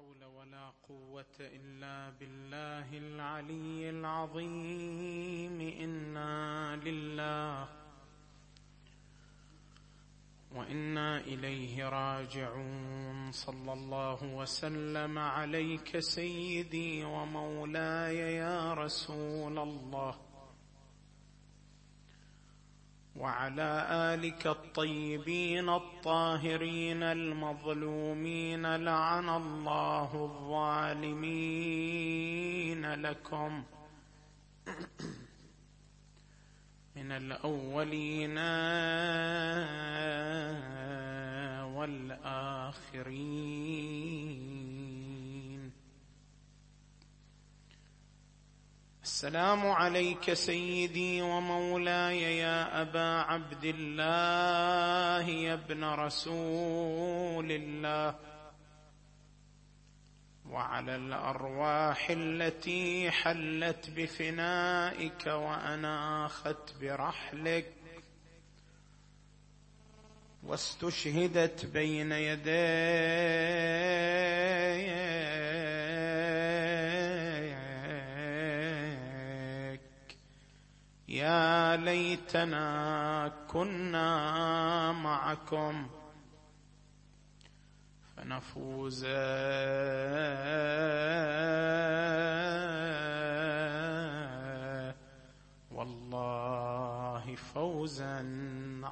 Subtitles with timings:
[0.00, 5.60] حول ولا قوة إلا بالله العلي العظيم.
[5.60, 7.68] إنا لله
[10.56, 13.32] وإنا إليه راجعون.
[13.32, 20.29] صلى الله وسلم عليك سيدي ومولاي يا رسول الله.
[23.20, 31.34] وعلى آلك الطيبين الطاهرين المظلومين لعن الله الظالمين
[32.94, 33.64] لكم.
[36.96, 38.38] من الأولين
[41.76, 43.20] والآخرين.
[49.20, 58.14] السلام عليك سيدي ومولاي يا أبا عبد الله يا ابن رسول الله.
[60.50, 67.72] وعلى الأرواح التي حلت بفنائك وأناخت برحلك.
[70.42, 72.50] واستشهدت بين يديك.
[81.20, 85.88] يا ليتنا كنا معكم.
[88.16, 89.04] فنفوز.
[95.70, 98.16] والله فوزا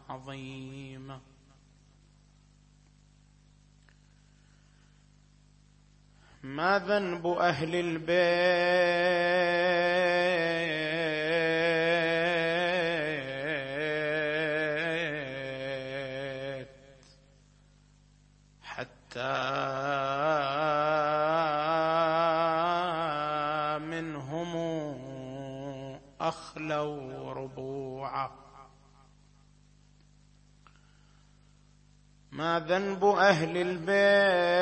[0.09, 1.21] عظيما
[6.43, 9.29] ما ذنب أهل البيت؟
[24.01, 24.57] منهم
[26.21, 28.31] أخلوا ربوعا.
[32.33, 34.59] ما ذنب أهل البيت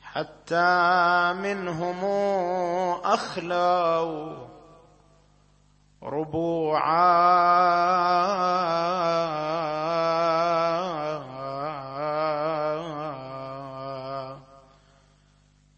[0.00, 2.04] حتى منهم
[3.04, 4.33] أخلوا
[6.04, 7.64] ربوعا.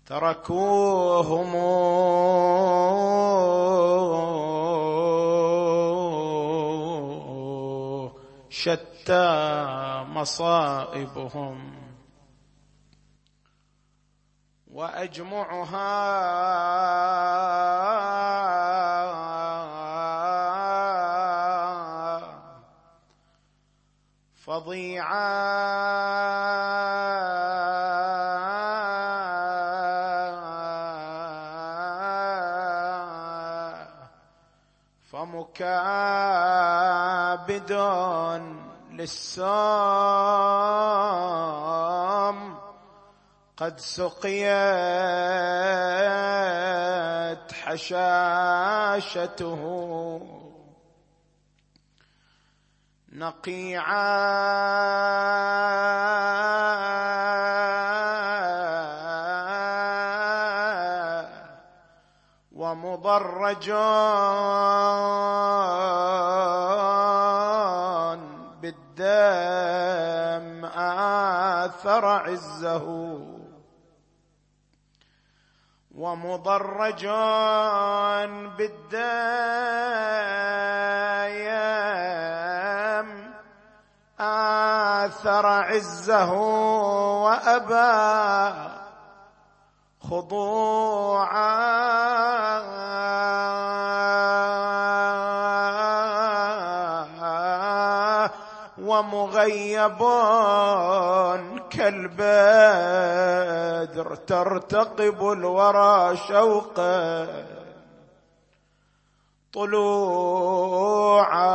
[0.06, 1.52] تركوهم.
[8.50, 9.34] شتى
[10.08, 11.72] مصائبهم.
[14.70, 15.96] وأجمعها.
[24.46, 25.26] فظيعا
[35.12, 36.52] فمكابد
[38.92, 39.36] للسام
[43.56, 44.46] قد سقيت
[47.64, 49.62] حشاشته
[53.16, 54.36] نقيعا.
[62.52, 63.76] ومضرجا
[68.62, 70.64] بالدم
[71.64, 72.86] آثر عزه.
[75.94, 77.16] ومضرجا
[78.58, 79.56] بالدم
[85.16, 86.32] آثر عزه
[87.24, 88.52] وأبى
[90.10, 91.56] خضوعا.
[98.78, 99.98] ومغيب
[101.70, 102.18] كالبدر
[104.14, 107.26] ترتقب الورى شوقا.
[109.54, 111.46] طلوعا.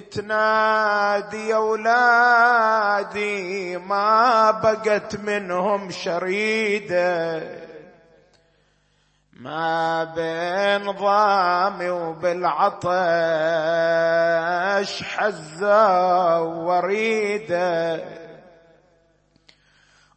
[0.00, 2.96] تنادي اولادي
[3.76, 7.42] ما بقت منهم شريدة.
[9.32, 12.82] ما بين ضامي وبالعطش
[15.02, 18.04] حزة وريدة.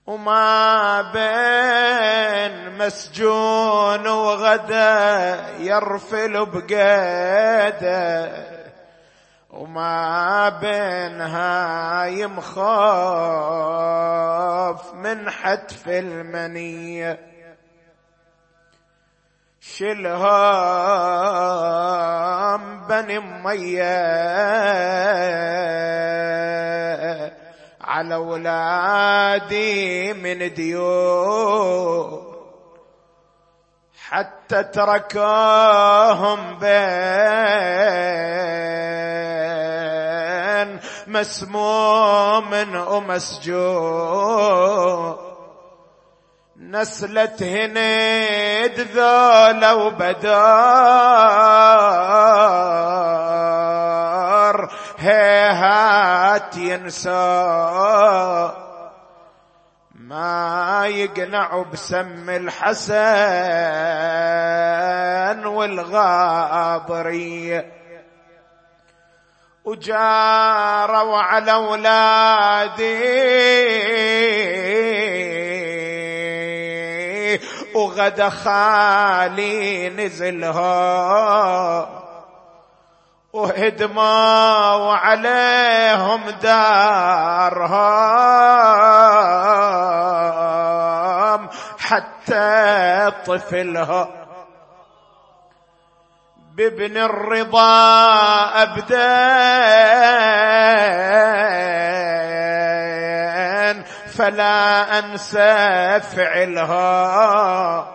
[0.08, 7.40] وما بين مسجون وغدا يرفل بقيده.
[9.50, 12.64] وما بين هايم خاف
[14.94, 17.20] من حتف المنية.
[19.62, 20.20] شلهم
[22.88, 24.20] بني أمية
[27.82, 32.30] على أولادي من ديون.
[34.10, 37.70] حتى تركوهم بين
[41.10, 42.54] مسموم
[42.88, 44.50] ومسجون
[46.58, 50.40] نسلة هند ذولا وبدار.
[54.98, 58.52] هيهات ينسى.
[59.94, 63.00] ما يقنع بسم الحسن
[65.46, 67.00] والغاضريه
[69.66, 73.00] وجاروا على أولادي.
[77.76, 80.80] وغدا خالي نزلها
[83.34, 87.80] وهدموا عليهم دارهم
[91.80, 94.19] حتى طفلها
[96.60, 97.64] بابن الرضا
[98.64, 99.04] أبدان
[104.08, 107.88] فلا أنسى فعلها.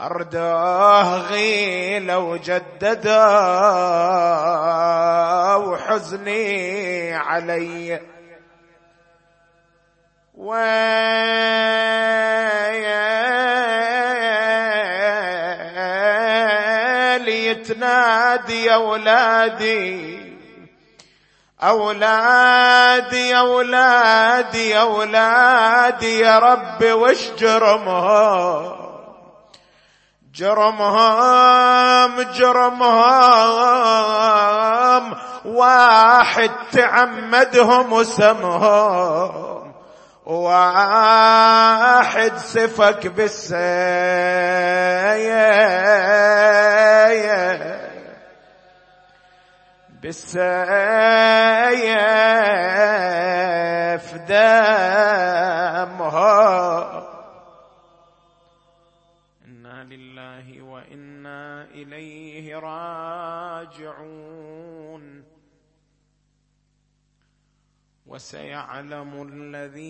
[0.00, 3.26] أرداه غيل وجددا
[5.56, 8.00] وحزني علي.
[10.34, 11.62] ويلي
[17.72, 20.22] يتنادي يا ولادي
[21.62, 28.82] أولادي أولادي أولادي يا رب وش جرمهم؟
[30.34, 32.72] جرمهم جرمهم.
[35.44, 39.61] واحد تعمدهم وسمهم.
[40.26, 41.56] واحد
[42.36, 43.52] سفك بالسيف
[50.02, 50.42] بالسيف
[54.28, 56.12] دمها
[59.46, 64.51] إنا لله وإنا إليه راجعون.
[68.12, 69.86] وسيعلم الذين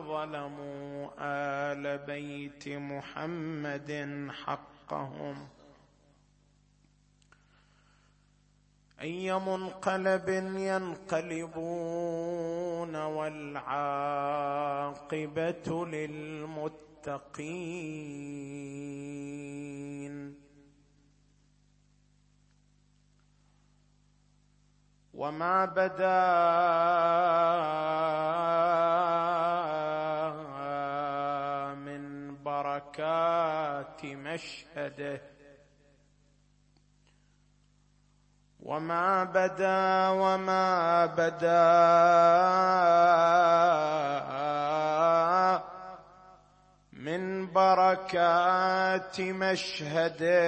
[0.00, 3.90] ظلموا آل بيت محمد
[4.44, 5.48] حقهم.
[9.00, 11.76] أي منقلب ينقلبون
[12.96, 14.26] والعاقبة
[15.86, 16.86] للمتقين.
[25.16, 26.22] وما بدا
[31.74, 35.20] من بركات مشهده.
[38.62, 41.66] وما بدا وما بدا
[46.92, 50.46] من بركات مشهده.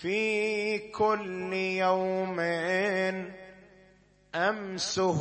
[0.00, 2.40] في كل يوم
[4.34, 5.20] أمسه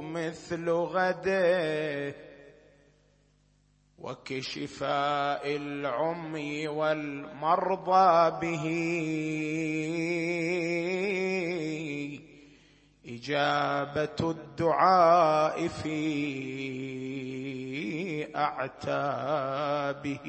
[0.00, 2.14] مثل غده
[3.98, 8.64] وكشفاء العمي والمرضى به
[13.06, 15.92] إجابة الدعاء في
[18.36, 20.22] أعتابه.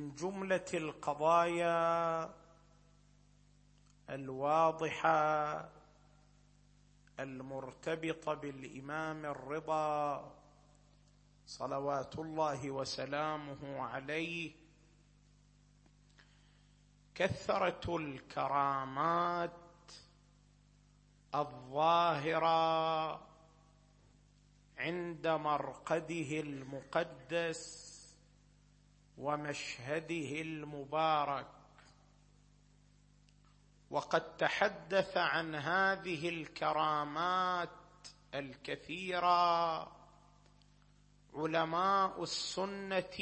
[0.00, 2.30] من جملة القضايا
[4.10, 5.68] الواضحة
[7.20, 10.32] المرتبطة بالإمام الرضا
[11.46, 14.52] صلوات الله وسلامه عليه
[17.14, 19.50] كثرة الكرامات
[21.34, 23.12] الظاهرة
[24.78, 27.89] عند مرقده المقدس
[29.20, 31.46] ومشهده المبارك.
[33.90, 37.68] وقد تحدث عن هذه الكرامات
[38.34, 39.80] الكثيرة
[41.34, 43.18] علماء السنة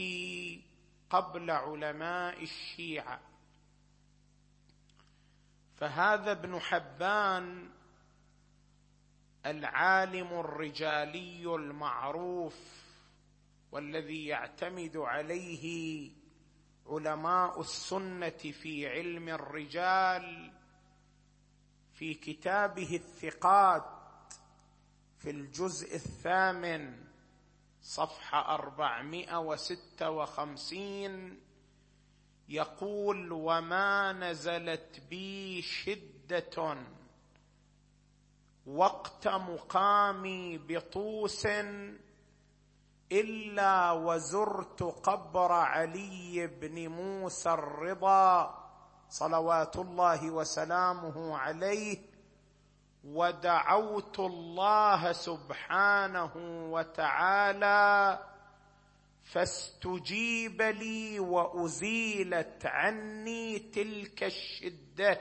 [1.10, 3.20] قبل علماء الشيعة.
[5.76, 7.70] فهذا ابن حبان
[9.46, 12.87] العالم الرجالي المعروف
[13.72, 16.10] والذي يعتمد عليه
[16.86, 20.52] علماء السنة في علم الرجال
[21.94, 23.84] في كتابه الثقات
[25.18, 27.04] في الجزء الثامن
[27.82, 31.40] صفحة أربعمائة وستة وخمسين
[32.48, 36.76] يقول وما نزلت بي شدة
[38.66, 41.46] وقت مقامي بطوس
[43.12, 48.54] إلا وزرت قبر علي بن موسى الرضا
[49.08, 51.98] صلوات الله وسلامه عليه
[53.04, 56.30] ودعوت الله سبحانه
[56.72, 58.18] وتعالى
[59.24, 65.20] فاستجيب لي وأزيلت عني تلك الشدة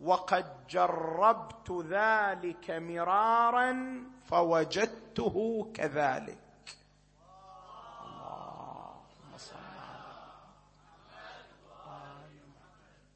[0.00, 6.38] وقد جربت ذلك مرارا فوجدته كذلك.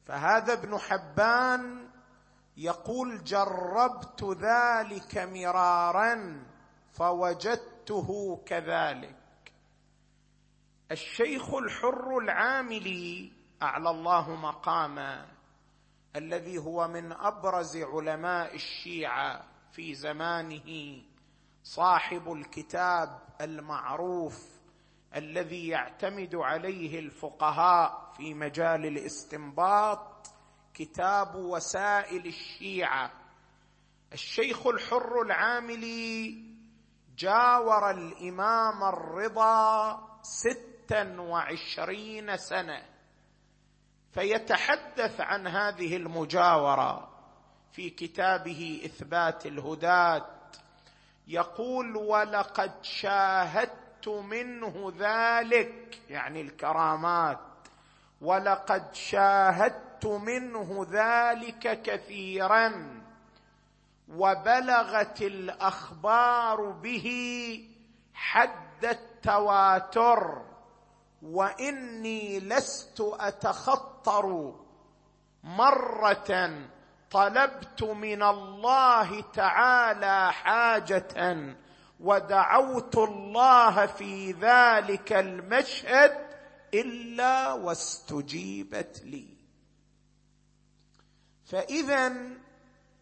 [0.07, 1.87] فهذا ابن حبان
[2.57, 6.43] يقول جربت ذلك مرارا
[6.93, 9.15] فوجدته كذلك.
[10.91, 15.25] الشيخ الحر العاملي أعلى الله مقامه
[16.15, 21.01] الذي هو من أبرز علماء الشيعة في زمانه
[21.63, 24.56] صاحب الكتاب المعروف
[25.15, 30.27] الذي يعتمد عليه الفقهاء في مجال الاستنباط
[30.73, 33.11] كتاب وسائل الشيعة.
[34.13, 36.43] الشيخ الحر العاملي
[37.17, 42.85] جاور الإمام الرضا ستا وعشرين سنة
[44.11, 47.09] فيتحدث عن هذه المجاورة
[47.71, 50.25] في كتابه إثبات الهداة.
[51.27, 57.39] يقول ولقد شاهدت منه ذلك يعني الكرامات.
[58.21, 63.01] ولقد شاهدت منه ذلك كثيرا.
[64.09, 67.07] وبلغت الأخبار به
[68.13, 70.41] حد التواتر.
[71.21, 74.53] وإني لست أتخطر.
[75.43, 76.51] مرة
[77.11, 81.55] طلبت من الله تعالى حاجة.
[81.99, 86.27] ودعوت الله في ذلك المشهد
[86.73, 89.27] إلا واستجيبت لي.
[91.45, 92.13] فاذا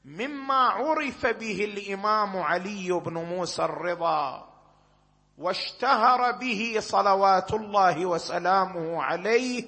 [0.05, 4.49] مما عرف به الإمام علي بن موسى الرضا
[5.37, 9.65] واشتهر به صلوات الله وسلامه عليه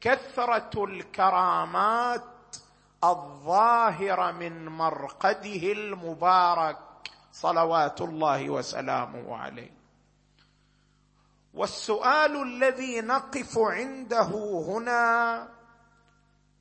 [0.00, 2.22] كثرة الكرامات
[3.04, 6.85] الظاهرة من مرقده المبارك.
[7.36, 9.72] صلوات الله وسلامه عليه.
[11.54, 14.30] والسؤال الذي نقف عنده
[14.68, 15.48] هنا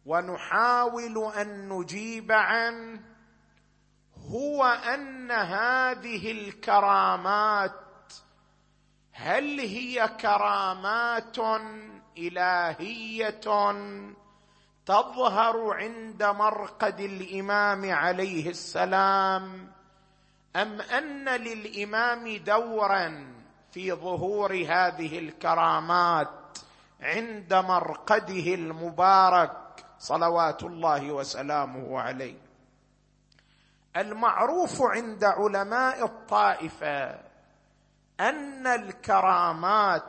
[0.05, 3.00] ونحاول أن نجيب عنه
[4.32, 8.13] هو أن هذه الكرامات
[9.12, 11.38] هل هي كرامات
[12.17, 13.41] إلهية
[14.86, 19.75] تظهر عند مرقد الإمام عليه السلام
[20.56, 23.34] أم أن للإمام دورا
[23.72, 26.30] في ظهور هذه الكرامات
[27.02, 32.36] عند مرقده المبارك صلوات الله وسلامه عليه؟
[33.98, 37.20] المعروف عند علماء الطائفة
[38.20, 40.04] أن الكرامات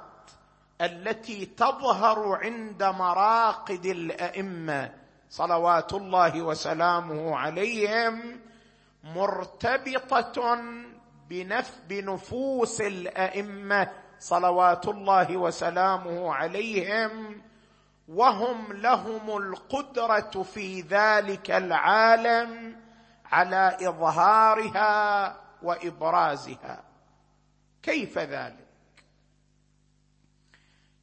[0.80, 4.92] التي تظهر عند مراقد الأئمة
[5.30, 8.40] صلوات الله وسلامه عليهم
[9.14, 10.58] مرتبطة
[11.28, 17.42] بنف بنفوس الأئمة صلوات الله وسلامه عليهم
[18.08, 22.76] وهم لهم القدرة في ذلك العالم
[23.24, 26.84] على إظهارها وإبرازها.
[27.82, 28.66] كيف ذلك؟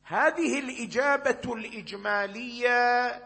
[0.03, 3.21] هذه الإجابة الإجمالية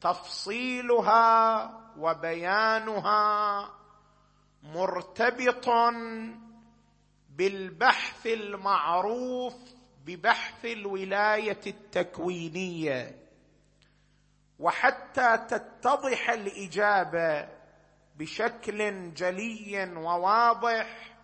[0.00, 3.68] تفصيلها وبيانها
[4.64, 5.68] مرتبط
[7.30, 9.54] بالبحث المعروف
[10.04, 13.18] ببحث الولاية التكوينية.
[14.58, 17.48] وحتى تتضح الإجابة
[18.16, 21.16] بشكل جلي وواضح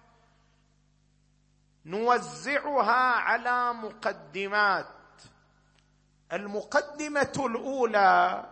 [1.85, 4.87] نوزعها على مقدمات.
[6.33, 8.47] المقدمة الأولى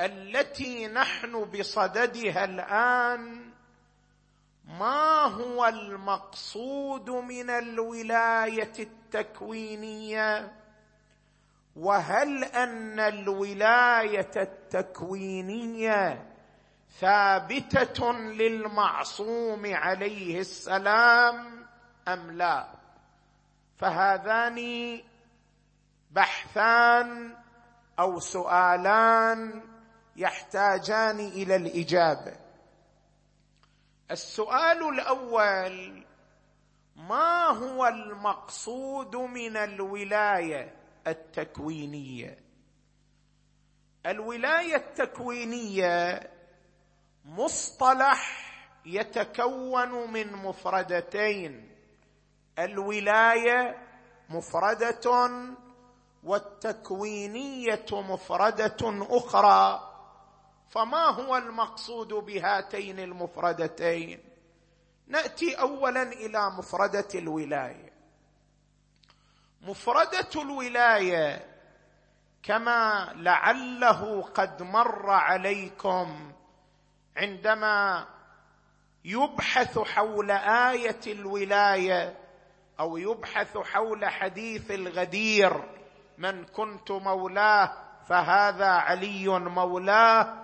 [0.00, 3.51] التي نحن بصددها الآن
[4.64, 10.52] ما هو المقصود من الولاية التكوينية؟
[11.76, 16.26] وهل أن الولاية التكوينية
[17.00, 21.66] ثابتة للمعصوم عليه السلام
[22.08, 22.68] أم لا؟
[23.78, 25.00] فهذان
[26.10, 27.36] بحثان
[27.98, 29.62] أو سؤالان
[30.16, 32.41] يحتاجان إلى الإجابة.
[34.12, 36.04] السؤال الأول
[36.96, 40.74] ما هو المقصود من الولاية
[41.06, 42.38] التكوينية؟
[44.06, 46.30] الولاية التكوينية
[47.24, 48.52] مصطلح
[48.86, 51.68] يتكون من مفردتين.
[52.58, 53.78] الولاية
[54.28, 55.30] مفردة
[56.24, 58.76] والتكوينية مفردة
[59.10, 59.91] أخرى.
[60.72, 64.20] فما هو المقصود بهاتين المفردتين؟
[65.06, 67.92] نأتي اولا إلى مفردة الولاية.
[69.62, 71.46] مفردة الولاية
[72.42, 76.32] كما لعله قد مر عليكم
[77.16, 78.06] عندما
[79.04, 82.16] يبحث حول آية الولاية
[82.80, 85.62] أو يبحث حول حديث الغدير
[86.18, 87.72] من كنت مولاه
[88.08, 90.41] فهذا علي مولاه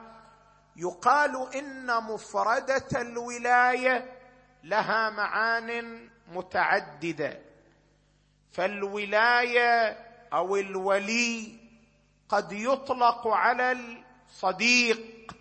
[0.79, 4.19] يقال إن مفردة الولاية
[4.64, 6.01] لها معان
[6.33, 7.38] متعددة.
[8.53, 9.97] فالولاية
[10.33, 11.59] أو الولي
[12.29, 15.33] قد يطلق على الصديق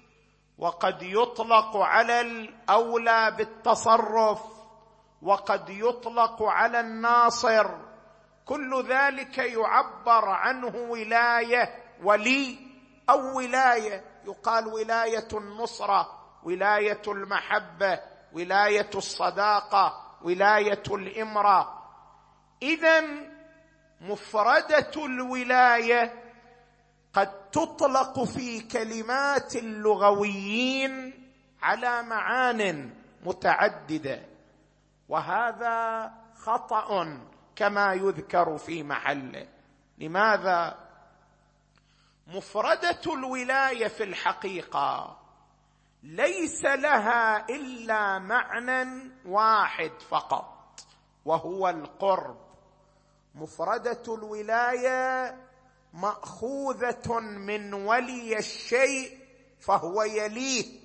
[0.57, 4.41] وقد يطلق على الأولى بالتصرف
[5.21, 7.77] وقد يطلق على الناصر.
[8.45, 12.57] كل ذلك يعبر عنه ولاية ولي
[13.09, 14.16] أو ولاية.
[14.27, 17.99] يقال ولاية النصرة ولاية المحبة
[18.33, 21.83] ولاية الصداقة ولاية الإمرة.
[22.61, 23.03] اذا
[24.01, 26.23] مفردة الولاية
[27.13, 31.23] قد تطلق في كلمات اللغويين
[31.61, 34.23] على معان متعددة.
[35.09, 37.19] وهذا خطأ
[37.55, 39.47] كما يذكر في محله.
[39.97, 40.86] لماذا؟
[42.27, 45.17] مفردة الولاية في الحقيقة.
[46.03, 50.79] ليس لها إلا معنى واحد فقط
[51.25, 52.37] وهو القرب.
[53.35, 55.35] مفردة الولاية
[55.93, 59.17] مأخوذة من ولي الشيء
[59.59, 60.79] فهو يليه.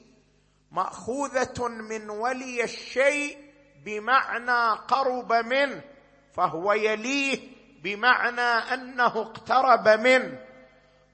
[0.70, 3.52] مأخوذة من ولي الشيء
[3.84, 5.82] بمعنى قرب منه
[6.32, 7.52] فهو يليه
[7.82, 10.41] بمعنى أنه اقترب منه.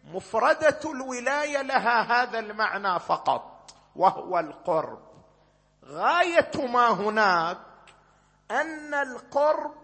[0.04, 5.08] مفردة الولاية لها هذا المعنى فقط وهو القرب.
[5.84, 7.58] غاية ما هناك
[8.50, 9.74] أن القرب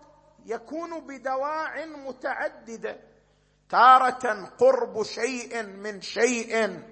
[0.47, 3.01] يكون بدواع متعددة.
[3.69, 6.83] تارة قرب شيء من شيء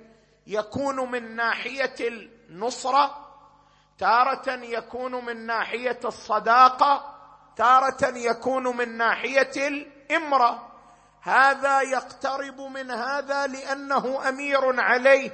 [0.47, 3.29] يكون من ناحية النصرة
[3.99, 7.19] تارة يكون من ناحية الصداقة
[7.57, 10.72] تارة يكون من ناحية الإمرة.
[11.23, 15.31] هذا يقترب من هذا لأنه أمير عليه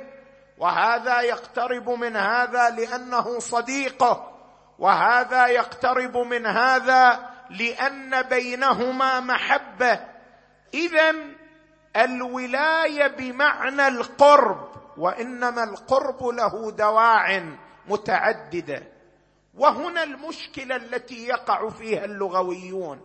[0.58, 4.38] وهذا يقترب من هذا لأنه صديقه
[4.78, 10.00] وهذا يقترب من هذا لأن بينهما محبة.
[10.74, 11.14] اذا
[11.96, 17.42] الولاية بمعنى القرب وإنما القرب له دواع
[17.88, 18.82] متعددة.
[19.54, 23.00] وهنا المشكلة التي يقع فيها اللغويون.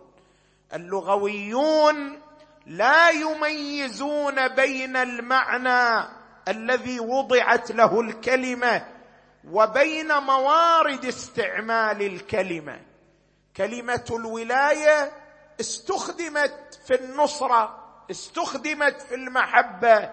[0.74, 2.23] اللغويون
[2.66, 6.08] لا يميزون بين المعنى
[6.48, 8.86] الذي وضعت له الكلمة
[9.50, 12.80] وبين موارد استعمال الكلمة.
[13.56, 15.12] كلمة الولاية
[15.60, 20.10] استخدمت في النصرة استخدمت في المحبة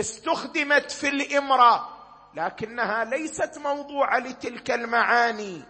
[0.00, 1.88] استخدمت في الإمرة
[2.34, 5.62] لكنها ليست موضوعه لتلك المعاني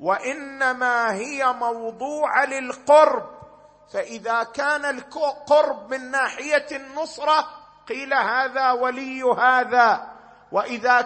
[0.00, 3.41] وإنما هي موضوعه للقرب.
[3.92, 7.48] فإذا كان القرب من ناحية النصرة
[7.88, 10.12] قيل هذا ولي هذا.
[10.52, 11.00] وإذا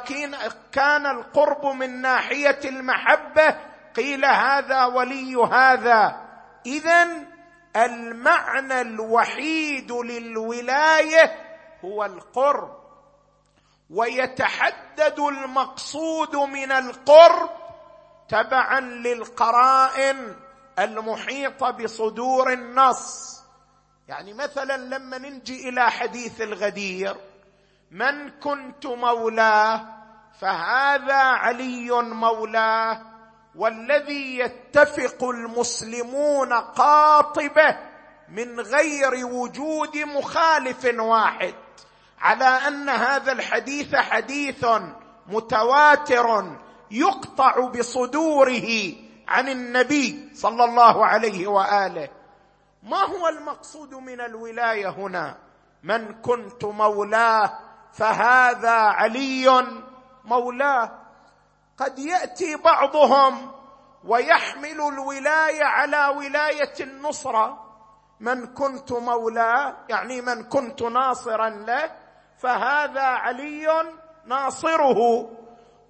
[0.73, 3.57] كان القرب من ناحية المحبة
[3.97, 6.27] قيل هذا ولي هذا.
[6.67, 7.09] اذا
[7.77, 11.37] المعنى الوحيد للولاية
[11.85, 12.77] هو القرب.
[13.91, 17.51] ويتحدد المقصود من القرب
[18.29, 20.46] تبعا للقرائن.
[20.79, 23.37] المحيطه بصدور النص.
[24.09, 27.17] يعني مثلا لما ننجي إلى حديث الغدير
[27.91, 29.87] من كنت مولاه
[30.41, 33.01] فهذا علي مولاه
[33.55, 37.77] والذي يتفق المسلمون قاطبه
[38.29, 41.55] من غير وجود مخالف واحد.
[42.19, 44.67] على أن هذا الحديث حديث
[45.27, 46.57] متواتر
[46.91, 48.93] يقطع بصدوره
[49.29, 52.09] عن النبي صلى الله عليه وآله.
[52.83, 55.37] ما هو المقصود من الولاية هنا؟
[55.83, 57.59] من كنت مولاه
[57.93, 59.67] فهذا علي
[60.25, 60.91] مولاه.
[61.79, 63.53] قد يأتي بعضهم
[64.05, 67.67] ويحمل الولاية على ولاية النصرة.
[68.21, 71.93] من كنت مولاه يعني من كنت ناصرا له
[72.39, 73.67] فهذا علي
[74.27, 75.31] ناصره.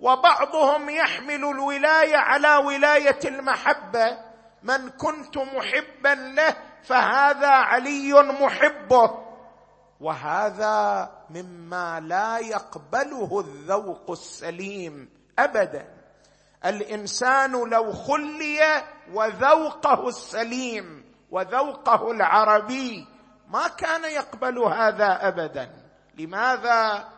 [0.01, 4.19] وبعضهم يحمل الولاية على ولاية المحبة.
[4.63, 9.27] من كنت محبا له فهذا علي محبه.
[10.01, 15.89] وهذا مما لا يقبله الذوق السليم ابدا.
[16.65, 18.83] الإنسان لو خلي
[19.13, 23.07] وذوقه السليم وذوقه العربي
[23.49, 25.71] ما كان يقبل هذا ابدا.
[26.19, 27.09] لماذا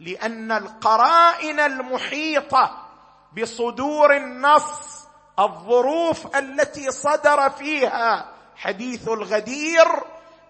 [0.00, 2.86] لأن القرائن المحيطة
[3.36, 5.06] بصدور النص
[5.38, 9.86] الظروف التي صدر فيها حديث الغدير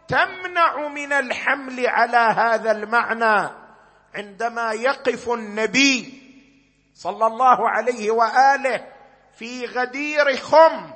[0.09, 3.51] تمنع من الحمل على هذا المعنى
[4.15, 6.21] عندما يقف النبي
[6.95, 8.87] صلى الله عليه وآله
[9.39, 10.91] في غدير خم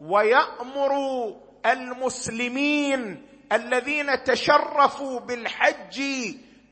[0.00, 0.92] ويأمر
[1.66, 6.02] المسلمين الذين تشرفوا بالحج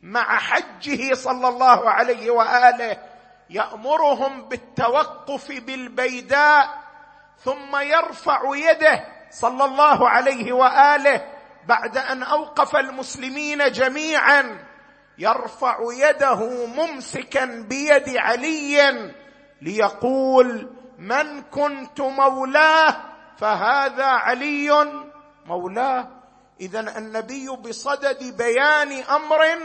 [0.06, 2.96] مع حجه صلى الله عليه وآله
[3.50, 6.68] يأمرهم بالتوقف بالبيداء
[7.44, 11.26] ثم يرفع يده صلى الله عليه وآله
[11.66, 14.64] بعد أن أوقف المسلمين جميعا.
[15.18, 19.12] يرفع يده ممسكا بيد علي
[19.62, 22.96] ليقول من كنت مولاه
[23.38, 24.86] فهذا علي
[25.46, 26.08] مولاه.
[26.60, 29.58] اذا النبي بصدد بيان أمر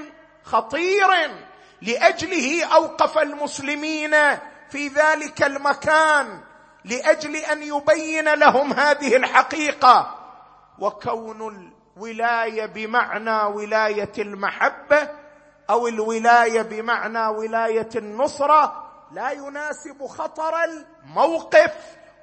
[0.43, 1.07] خطير
[1.81, 4.11] لأجله أوقف المسلمين
[4.69, 6.41] في ذلك المكان
[6.85, 10.17] لأجل أن يبين لهم هذه الحقيقة.
[10.79, 15.09] وكون الولاية بمعنى ولاية المحبة
[15.69, 21.73] أو الولاية بمعنى ولاية النصرة لا يناسب خطر الموقف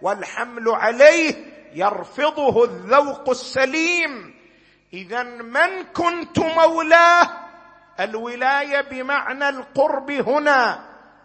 [0.03, 1.35] والحمل عليه
[1.75, 4.35] يرفضه الذوق السليم.
[4.93, 7.48] اذا من كنت مولاه
[8.01, 10.79] الولاية بمعنى القرب هنا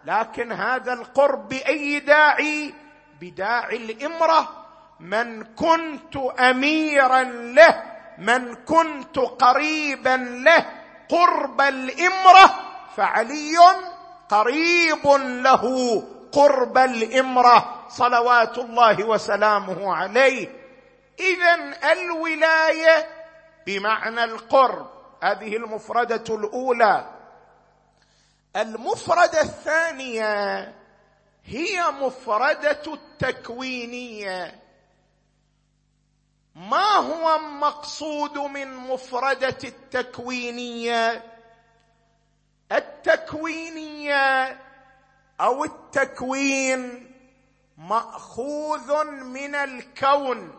[0.06, 2.74] لكن هذا القرب بأي داعي؟
[3.22, 4.60] بداعي الإمرة.
[5.00, 7.84] من كنت اميرا له
[8.18, 10.66] من كنت قريبا له
[11.10, 12.60] قرب الإمرة.
[12.98, 13.58] فعلي
[14.30, 17.86] قريب له قرب الإمرة.
[17.90, 20.48] صلوات الله وسلامه عليه.
[21.20, 21.56] اذا
[21.92, 23.08] الولاية
[23.68, 24.93] بمعنى القرب
[25.24, 27.10] هذه المفردة الأولى.
[28.56, 30.76] المفردة الثانية
[31.46, 34.60] هي مفردة التكوينية.
[36.56, 41.24] ما هو المقصود من مفردة التكوينية؟
[42.72, 44.60] التكوينية
[45.42, 47.12] أو التكوين
[47.78, 50.56] مأخوذ من الكون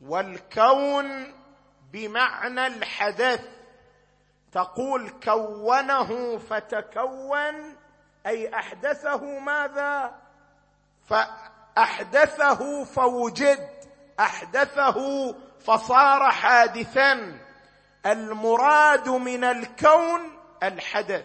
[0.00, 1.34] والكون
[1.92, 3.61] بمعنى الحدث.
[4.52, 7.76] تقول كونه فتكون
[8.26, 10.14] أي أحدثه ماذا؟
[11.08, 13.68] فأحدثه فوجد
[14.20, 17.38] أحدثه فصار حادثا.
[18.06, 21.24] المراد من الكون الحدث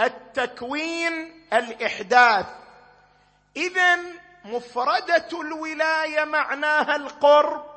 [0.00, 2.46] التكوين الإحداث.
[3.56, 3.98] اذا
[4.44, 7.67] مفردة الولاية معناها القرب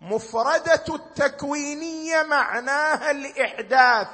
[0.00, 4.08] مفردة التكوينية معناها الإحداث.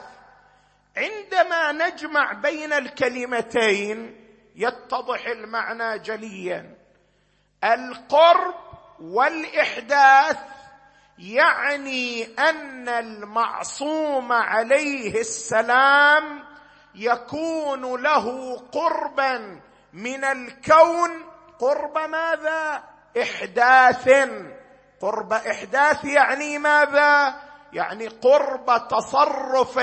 [0.96, 6.76] عندما نجمع بين الكلمتين يتضح المعنى جليا.
[7.64, 8.54] القرب
[9.00, 10.38] والإحداث
[11.18, 16.44] يعني أن المعصوم عليه السلام
[16.94, 19.60] يكون له قربا
[19.92, 21.24] من الكون.
[21.58, 22.82] قرب ماذا؟
[23.22, 24.08] إحداث.
[25.04, 27.34] قرب إحداث يعني ماذا؟
[27.72, 29.80] يعني قرب تصرف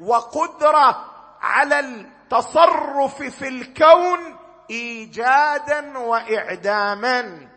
[0.00, 1.04] وقدرة
[1.40, 4.38] على التصرف في الكون
[4.70, 7.48] إيجادا وإعداما.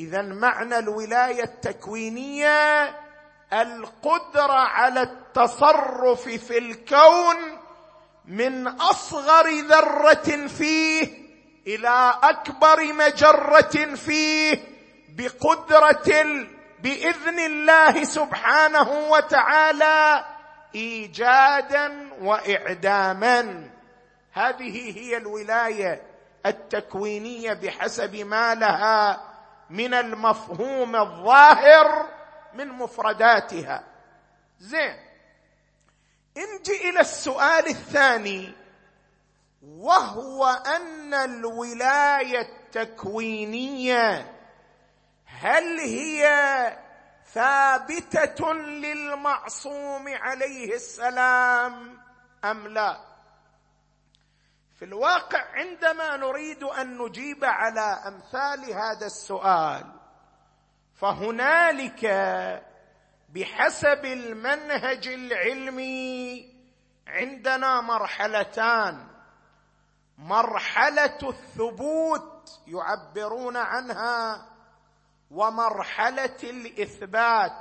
[0.00, 2.96] إذا معنى الولاية التكوينية
[3.52, 7.36] القدرة على التصرف في الكون
[8.24, 11.28] من أصغر ذرة فيه
[11.66, 14.77] إلى أكبر مجرة فيه
[15.18, 16.36] بقدرة
[16.78, 20.24] بإذن الله سبحانه وتعالى
[20.74, 23.70] إيجادا وإعداما.
[24.32, 26.02] هذه هي الولاية
[26.46, 29.24] التكوينية بحسب ما لها
[29.70, 32.08] من المفهوم الظاهر
[32.54, 33.84] من مفرداتها.
[34.58, 34.96] زين.
[36.36, 38.52] انجي إلى السؤال الثاني.
[39.62, 44.37] وهو أن الولاية التكوينية
[45.40, 46.28] هل هي
[47.32, 51.98] ثابتة للمعصوم عليه السلام
[52.44, 53.00] أم لا؟
[54.78, 59.92] في الواقع عندما نريد أن نجيب على أمثال هذا السؤال
[60.94, 62.04] فهنالك
[63.28, 66.48] بحسب المنهج العلمي
[67.06, 69.08] عندنا مرحلتان.
[70.18, 74.47] مرحلة الثبوت يعبرون عنها
[75.30, 77.52] ومرحلة الإثبات.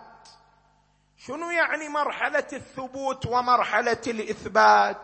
[1.18, 5.02] شنو يعني مرحلة الثبوت ومرحلة الإثبات؟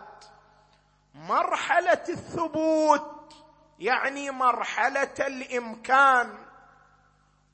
[1.16, 3.34] مرحلة الثبوت
[3.80, 6.38] يعني مرحلة الإمكان.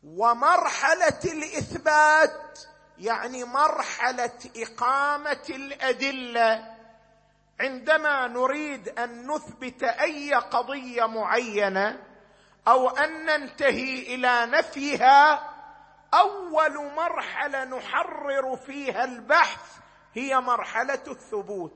[0.04, 2.60] ومرحلة الإثبات
[2.98, 6.76] يعني مرحلة إقامة الأدلة.
[7.60, 12.09] عندما نريد أن نثبت أي قضية معينة
[12.68, 15.50] أو أن ننتهي إلى نفيها
[16.14, 19.62] أول مرحلة نحرر فيها البحث
[20.14, 21.74] هي مرحلة الثبوت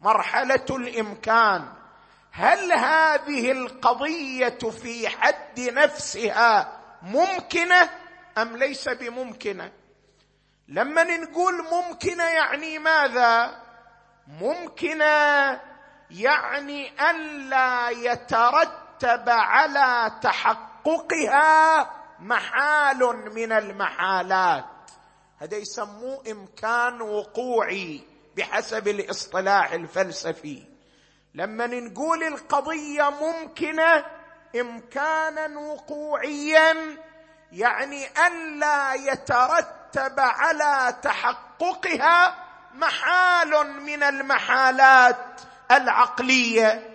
[0.00, 1.72] مرحلة الإمكان.
[2.32, 7.90] هل هذه القضية في حد نفسها ممكنة
[8.38, 9.72] أم ليس بممكنة؟
[10.68, 13.60] لما نقول ممكنة يعني ماذا؟
[14.26, 15.60] ممكنة
[16.10, 18.83] يعني الا يترتب
[19.28, 24.64] على تحققها محال من المحالات.
[25.38, 30.62] هذا يسموه إمكان وقوعي بحسب الاصطلاح الفلسفي.
[31.34, 34.04] لما نقول القضية ممكنة
[34.60, 36.96] إمكانا وقوعيا
[37.52, 42.34] يعني الا يترتب على تحققها
[42.74, 46.93] محال من المحالات العقلية.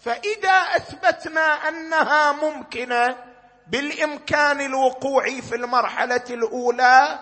[0.00, 3.16] فإذا أثبتنا أنها ممكنة
[3.66, 7.18] بالإمكان الوقوعي في المرحلة الأولى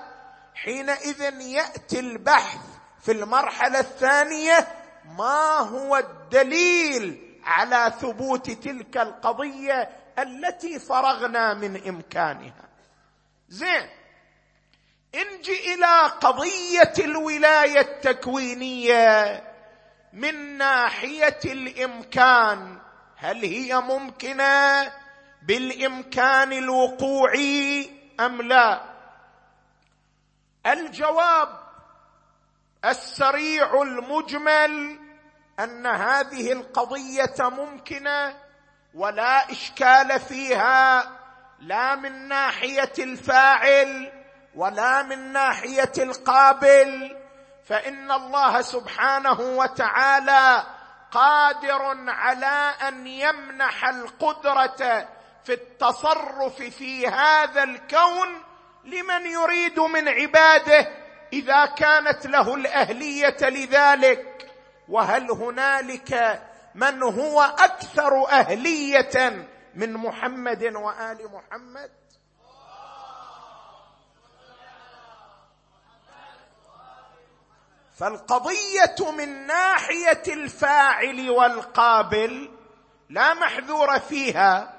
[0.54, 2.60] حينئذ يأتي البحث
[3.02, 4.68] في المرحلة الثانية
[5.18, 12.64] ما هو الدليل على ثبوت تلك القضية التي فرغنا من إمكانها.
[13.48, 13.88] زين
[15.14, 19.42] انجي إلى قضية الولاية التكوينية
[20.14, 22.79] من ناحية الإمكان.
[23.16, 24.92] هل هي ممكنة
[25.42, 28.81] بالإمكان الوقوعي أم لا؟
[30.66, 31.48] الجواب
[32.85, 34.98] السريع المجمل
[35.61, 38.37] أن هذه القضية ممكنة
[38.94, 41.11] ولا إشكال فيها
[41.61, 44.12] لا من ناحية الفاعل
[44.55, 47.16] ولا من ناحية القابل.
[47.66, 50.64] فإن الله سبحانه وتعالى
[51.11, 55.09] قادر على أن يمنح القدرة
[55.44, 58.42] في التصرف في هذا الكون
[58.85, 60.88] لمن يريد من عباده
[61.33, 64.50] إذا كانت له الأهلية لذلك.
[64.88, 66.42] وهل هنالك
[66.74, 71.90] من هو أكثر أهلية من محمد وآل محمد؟
[77.94, 82.50] فالقضية من ناحية الفاعل والقابل
[83.09, 84.74] لا محذور فيها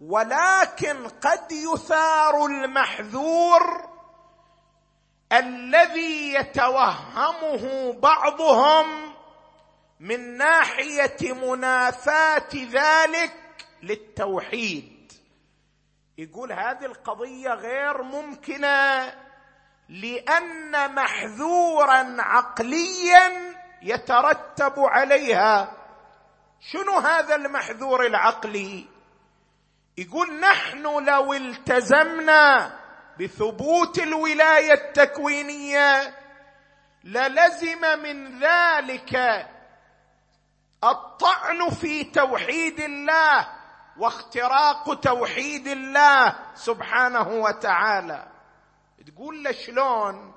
[0.00, 3.88] ولكن قد يثار المحذور
[5.32, 9.14] الذي يتوهمه بعضهم
[10.00, 15.12] من ناحية منافاة ذلك للتوحيد.
[16.18, 19.14] يقول هذه القضية غير ممكنة
[19.88, 25.72] لأن محذورا عقليا يترتب عليها.
[26.60, 28.88] شنو هذا المحذور العقلي؟
[29.98, 32.78] يقول نحن لو التزمنا
[33.20, 36.14] بثبوت الولاية التكوينية
[37.04, 39.14] للزم من ذلك
[40.84, 43.48] الطعن في توحيد الله
[43.98, 48.31] واختراق توحيد الله سبحانه وتعالى.
[49.06, 50.34] تقول له شلون؟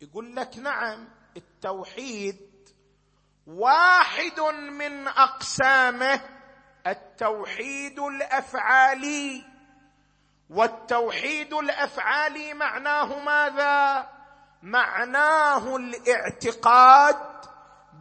[0.00, 2.40] يقول لك نعم التوحيد
[3.46, 4.40] واحد
[4.70, 6.20] من أقسامه
[6.86, 9.44] التوحيد الأفعالي.
[10.50, 14.08] والتوحيد الأفعالي معناه ماذا؟
[14.62, 17.16] معناه الاعتقاد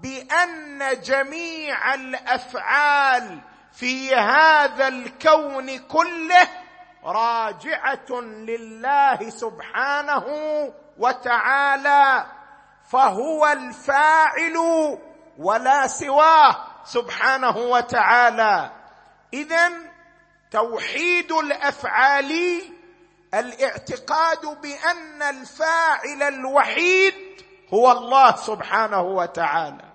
[0.01, 6.62] بأن جميع الأفعال في هذا الكون كله
[7.05, 10.25] راجعة لله سبحانه
[10.97, 12.25] وتعالى
[12.89, 14.57] فهو الفاعل
[15.37, 18.71] ولا سواه سبحانه وتعالى.
[19.33, 19.71] اذا
[20.51, 22.61] توحيد الأفعال
[23.33, 27.13] الاعتقاد بأن الفاعل الوحيد
[27.73, 29.85] هو الله سبحانه وتعالى.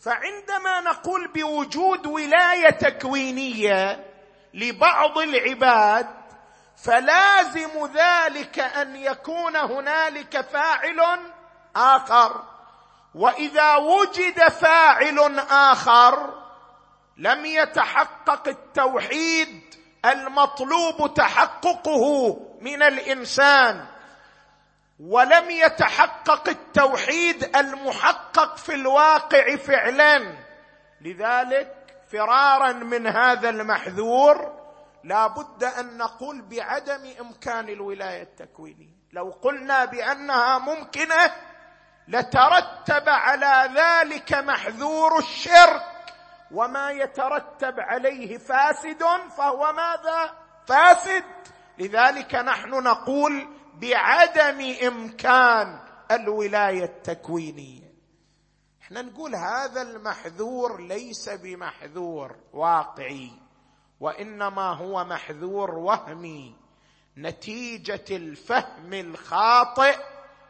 [0.00, 4.13] فعندما نقول بوجود ولاية تكوينية
[4.54, 6.06] لبعض العباد
[6.84, 11.20] فلازم ذلك أن يكون هنالك فاعل
[11.76, 12.42] آخر.
[13.14, 16.42] وإذا وجد فاعل آخر
[17.16, 23.86] لم يتحقق التوحيد المطلوب تحققه من الإنسان.
[25.00, 30.36] ولم يتحقق التوحيد المحقق في الواقع فعلا.
[31.00, 31.83] لذلك
[32.14, 34.52] فرارا من هذا المحذور
[35.04, 38.94] لا بد أن نقول بعدم إمكان الولاية التكوينية.
[39.12, 41.32] لو قلنا بأنها ممكنة
[42.08, 45.82] لترتب على ذلك محذور الشرك
[46.50, 49.02] وما يترتب عليه فاسد
[49.36, 50.30] فهو ماذا؟
[50.66, 51.24] فاسد.
[51.78, 57.83] لذلك نحن نقول بعدم إمكان الولاية التكوينية.
[58.84, 63.30] إحنا نقول هذا المحذور ليس بمحذور واقعي
[64.00, 66.54] وإنما هو محذور وهمي
[67.16, 69.96] نتيجة الفهم الخاطئ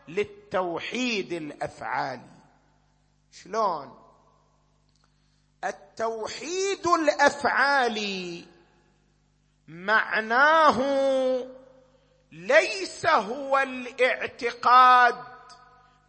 [0.09, 2.31] للتوحيد الأفعالي.
[3.33, 3.99] شلون؟
[5.65, 8.47] التوحيد الأفعالي
[9.69, 10.79] معناه
[12.33, 15.34] ليس هو الاعتقاد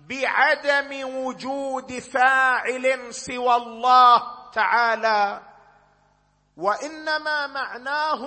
[0.09, 4.21] بعدم وجود فاعل سوى الله
[4.53, 5.41] تعالى
[6.57, 8.21] وإنما معناه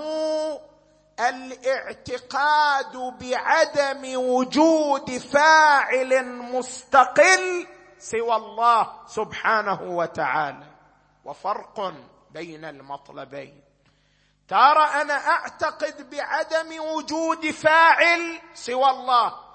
[1.21, 7.67] الاعتقاد بعدم وجود فاعل مستقل
[7.99, 10.67] سوى الله سبحانه وتعالى.
[11.25, 11.93] وفرق
[12.31, 13.63] بين المطلبين.
[14.49, 19.48] ترى أنا أعتقد بعدم وجود فاعل سوى الله.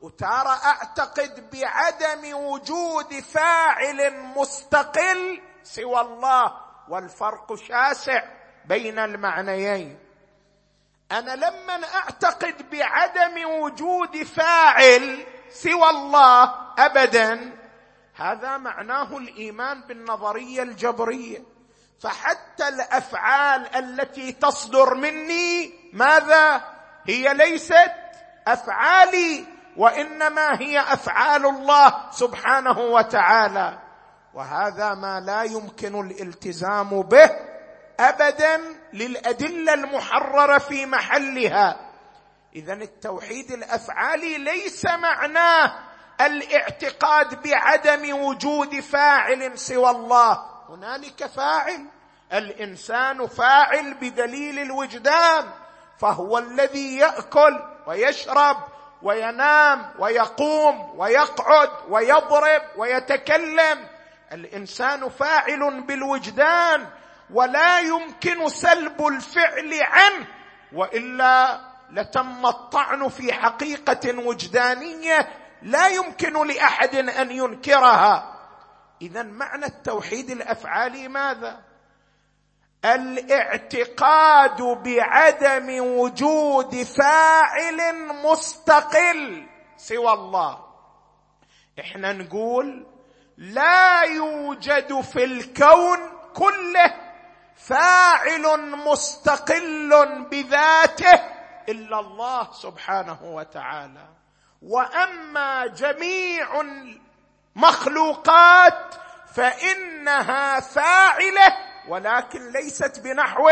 [0.00, 6.52] وترى أعتقد بعدم وجود فاعل مستقل سوى الله
[6.88, 8.22] والفرق شاسع
[8.64, 9.98] بين المعنيين.
[11.12, 17.58] أنا لما أعتقد بعدم وجود فاعل سوى الله ابدا
[18.14, 21.42] هذا معناه الإيمان بالنظرية الجبرية.
[22.00, 26.64] فحتى الأفعال التي تصدر مني ماذا؟
[27.06, 27.92] هي ليست
[28.46, 29.57] أفعالي.
[29.78, 33.78] وإنما هي أفعال الله سبحانه وتعالى.
[34.34, 37.30] وهذا ما لا يمكن الالتزام به
[38.00, 38.60] ابدا
[38.92, 41.76] للأدلة المحررة في محلها.
[42.54, 45.72] اذا التوحيد الافعالي ليس معناه
[46.20, 50.44] الاعتقاد بعدم وجود فاعل سوى الله.
[50.68, 51.86] هنالك فاعل.
[52.32, 55.44] الإنسان فاعل بدليل الوجدان
[55.98, 58.56] فهو الذي يأكل ويشرب
[59.02, 63.88] وينام ويقوم ويقعد ويضرب ويتكلم.
[64.32, 66.86] الإنسان فاعل بالوجدان
[67.32, 70.26] ولا يمكن سلب الفعل عنه
[70.72, 71.60] وإلا
[71.90, 75.28] لتم الطعن في حقيقة وجدانية
[75.62, 78.34] لا يمكن لأحد أن ينكرها.
[79.02, 81.67] اذا معنى التوحيد الأفعالي ماذا؟
[82.84, 90.64] الاعتقاد بعدم وجود فاعل مستقل سوى الله.
[91.80, 92.86] إحنا نقول
[93.36, 95.98] لا يوجد في الكون
[96.34, 96.94] كله
[97.56, 101.14] فاعل مستقل بذاته
[101.68, 104.08] إلا الله سبحانه وتعالى.
[104.62, 106.60] وأما جميع
[107.56, 108.94] المخلوقات
[109.34, 113.48] فإنها فاعلة ولكن ليست بنحو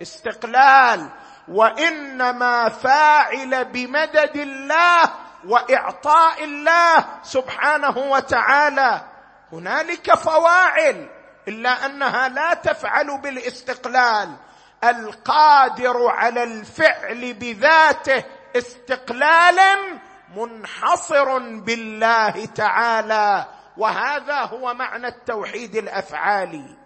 [0.00, 1.08] الاستقلال
[1.48, 5.10] وإنما فاعل بمدد الله
[5.48, 9.00] وإعطاء الله سبحانه وتعالى.
[9.52, 11.08] هنالك فواعل
[11.48, 14.36] إلا أنها لا تفعل بالاستقلال.
[14.84, 18.24] القادر على الفعل بذاته
[18.56, 19.76] استقلالا
[20.36, 23.46] منحصر بالله تعالى.
[23.76, 26.81] وهذا هو معنى التوحيد الأفعالي.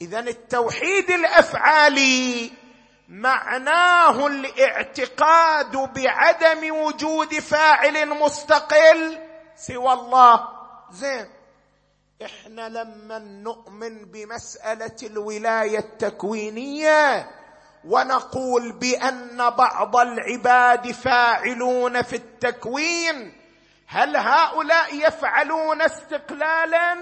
[0.00, 2.50] اذا التوحيد الأفعالي
[3.08, 9.18] معناه الاعتقاد بعدم وجود فاعل مستقل
[9.56, 10.48] سوى الله.
[10.90, 11.26] زين.
[12.24, 17.30] إحنا لما نؤمن بمسألة الولاية التكوينية
[17.84, 23.32] ونقول بأن بعض العباد فاعلون في التكوين
[23.86, 26.92] هل هؤلاء يفعلون استقلالا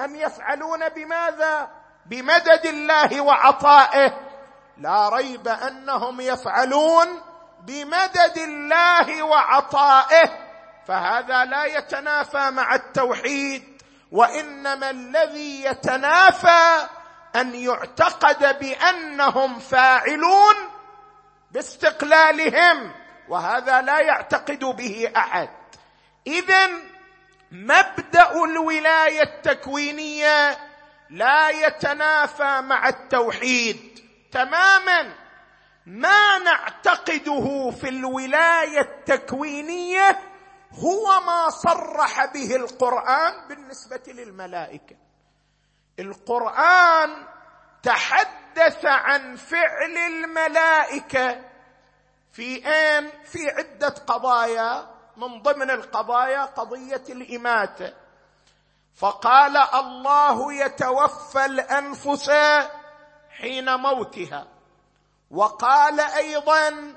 [0.00, 1.77] أم يفعلون بماذا؟
[2.08, 4.14] بمدد الله وعطائه.
[4.78, 7.22] لا ريب أنهم يفعلون
[7.60, 10.30] بمدد الله وعطائه.
[10.88, 13.82] فهذا لا يتنافى مع التوحيد.
[14.12, 16.88] وإنما الذي يتنافى
[17.36, 20.54] أن يعتقد بأنهم فاعلون
[21.50, 22.92] باستقلالهم.
[23.28, 25.48] وهذا لا يعتقد به أحد.
[26.26, 26.68] اذا
[27.52, 30.67] مبدأ الولاية التكوينية
[31.10, 34.00] لا يتنافى مع التوحيد
[34.32, 35.14] تماما.
[35.86, 40.18] ما نعتقده في الولاية التكوينية
[40.72, 44.96] هو ما صرح به القرآن بالنسبة للملائكة.
[45.98, 47.26] القرآن
[47.82, 51.44] تحدث عن فعل الملائكة
[52.32, 57.94] في اين في عدة قضايا من ضمن القضايا قضية الإماتة.
[58.98, 62.30] فقال الله يتوفى الأنفس
[63.30, 64.46] حين موتها.
[65.30, 66.94] وقال أيضا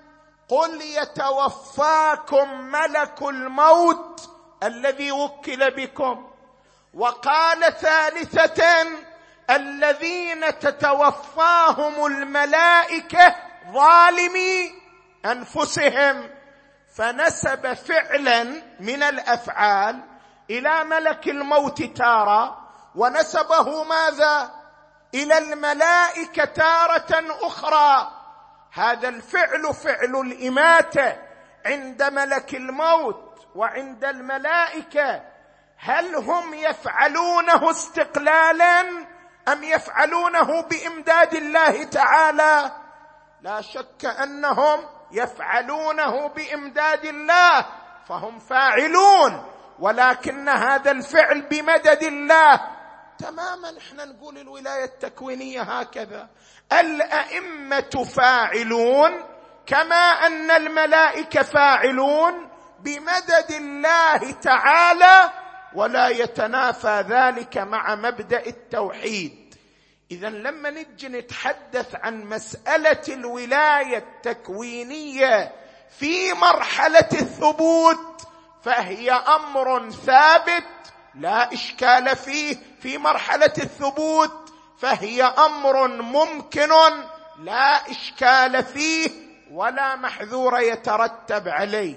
[0.48, 4.30] قل يتوفاكم ملك الموت
[4.64, 6.32] الذي وكل بكم.
[6.94, 8.88] وقال ثالثة
[9.50, 13.36] الذين تتوفاهم الملائكة
[13.74, 14.72] ظالمي
[15.26, 16.30] أنفسهم.
[16.96, 18.44] فنسب فعلا
[18.80, 20.11] من الأفعال
[20.50, 22.58] إلى ملك الموت تارة
[22.96, 24.52] ونسبه ماذا؟
[25.16, 28.12] إلى الملائكة تارة أخرى.
[28.74, 31.18] هذا الفعل فعل الإماتة
[31.66, 35.22] عند ملك الموت وعند الملائكة.
[35.78, 38.82] هل هم يفعلونه استقلالا
[39.48, 42.72] أم يفعلونه بإمداد الله تعالى؟
[43.42, 47.66] لا شك أنهم يفعلونه بإمداد الله
[48.08, 49.51] فهم فاعلون.
[49.82, 52.62] ولكن هذا الفعل بمدد الله.
[53.20, 56.30] تماما إحنا نقول الولاية التكوينية هكذا.
[56.80, 59.12] الأئمة فاعلون
[59.66, 59.96] كما
[60.28, 65.32] أن الملائكة فاعلون بمدد الله تعالى
[65.76, 69.56] ولا يتنافى ذلك مع مبدأ التوحيد.
[70.12, 75.52] اذا لما نجي نتحدث عن مسألة الولاية التكوينية
[76.00, 78.28] في مرحلة الثبوت
[78.64, 80.64] فهي أمر ثابت
[81.16, 86.70] لا إشكال فيه في مرحلة الثبوت فهي أمر ممكن
[87.40, 89.10] لا إشكال فيه
[89.52, 91.96] ولا محذور يترتب عليه.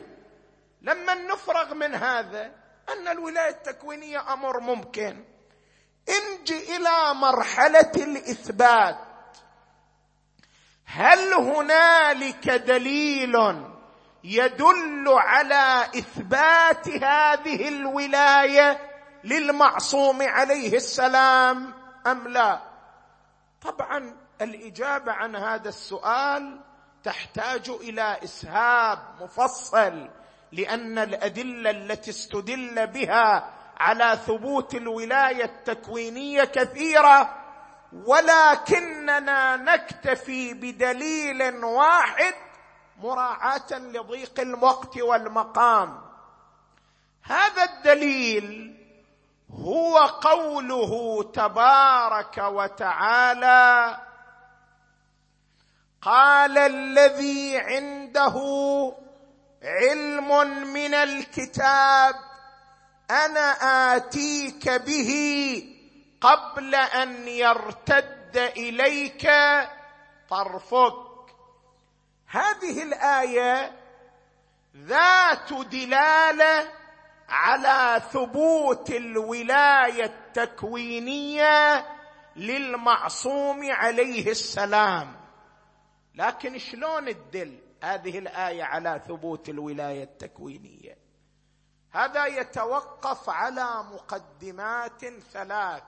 [0.83, 2.53] لما نفرغ من هذا
[2.89, 5.25] أن الولاية التكوينية أمر ممكن
[6.09, 8.99] انجي إلى مرحلة الإثبات.
[10.85, 13.37] هل هنالك دليل
[14.25, 18.81] يدل على إثبات هذه الولاية
[19.25, 21.75] للمعصوم عليه السلام
[22.07, 22.61] أم لا؟
[23.63, 26.61] طبعا الإجابة عن هذا السؤال
[27.05, 30.09] تحتاج إلى إسهاب مفصل
[30.53, 37.37] لأن الأدلة التي استدل بها على ثبوت الولاية التكوينية كثيرة
[38.07, 42.35] ولكننا نكتفي بدليل واحد
[43.03, 46.01] مراعاة لضيق الوقت والمقام.
[47.23, 48.77] هذا الدليل
[49.51, 54.01] هو قوله تبارك وتعالى
[56.03, 58.35] قال الذي عنده
[59.63, 60.29] علم
[60.73, 62.15] من الكتاب
[63.11, 63.51] أنا
[63.97, 65.11] آتيك به
[66.21, 69.31] قبل أن يرتد إليك
[70.31, 71.04] طرفك.
[72.35, 73.73] هذه الآية
[74.77, 76.73] ذات دلالة
[77.29, 81.87] على ثبوت الولاية التكوينية
[82.37, 85.17] للمعصوم عليه السلام.
[86.15, 90.99] لكن شلون تدل هذه الآية على ثبوت الولاية التكوينية؟
[91.93, 95.83] هذا يتوقف على مقدمات ثلاث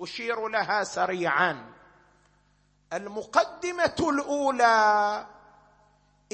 [0.00, 1.72] أشير لها سريعا.
[2.92, 5.26] المقدمة الأولى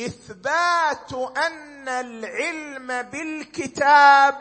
[0.07, 4.35] إثبات أن العلم بالكتاب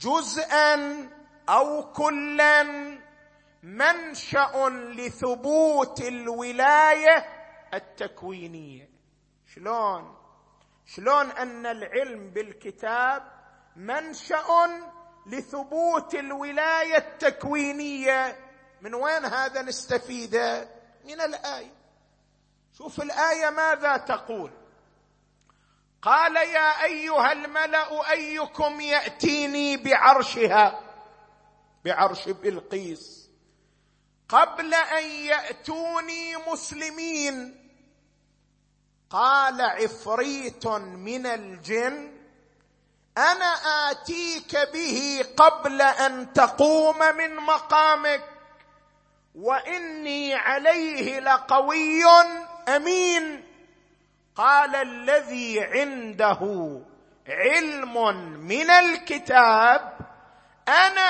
[0.00, 1.08] جزءا
[1.48, 2.62] أو كلا
[3.62, 7.24] منشأ لثبوت الولاية
[7.74, 8.88] التكوينية.
[9.54, 10.16] شلون؟
[10.86, 13.32] شلون أن العلم بالكتاب
[13.76, 14.82] منشأ
[15.26, 18.36] لثبوت الولاية التكوينية؟
[18.80, 20.68] من وين هذا نستفيده؟
[21.04, 21.81] من الآية.
[22.78, 24.50] شوف الآية ماذا تقول.
[26.02, 30.80] قال يا أيها الملأ أيكم يأتيني بعرشها
[31.84, 33.30] بعرش بلقيس.
[34.28, 37.58] قبل أن يأتوني مسلمين.
[39.10, 42.22] قال عفريت من الجن
[43.18, 43.52] أنا
[43.90, 48.24] آتيك به قبل أن تقوم من مقامك
[49.34, 52.04] وإني عليه لقوي.
[52.68, 53.44] أمين.
[54.36, 56.80] قال الذي عنده
[57.28, 59.98] علم من الكتاب
[60.68, 61.08] أنا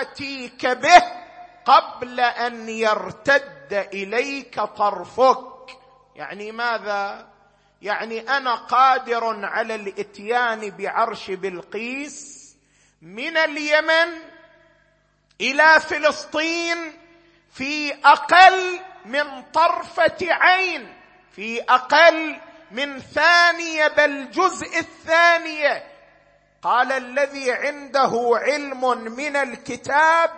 [0.00, 1.02] آتيك به
[1.64, 5.54] قبل أن يرتد إليك طرفك.
[6.16, 7.26] يعني ماذا؟
[7.82, 12.44] يعني أنا قادر على الإتيان بعرش بلقيس
[13.02, 14.18] من اليمن
[15.40, 16.92] إلى فلسطين
[17.52, 20.96] في أقل من طرفة عين
[21.30, 22.40] في أقل
[22.70, 25.94] من ثانية بل جزء الثانية.
[26.62, 30.30] قال الذي عنده علم من الكتاب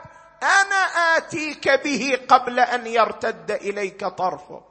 [0.43, 4.63] أنا آتيك به قبل أن يرتد إليك طرفك.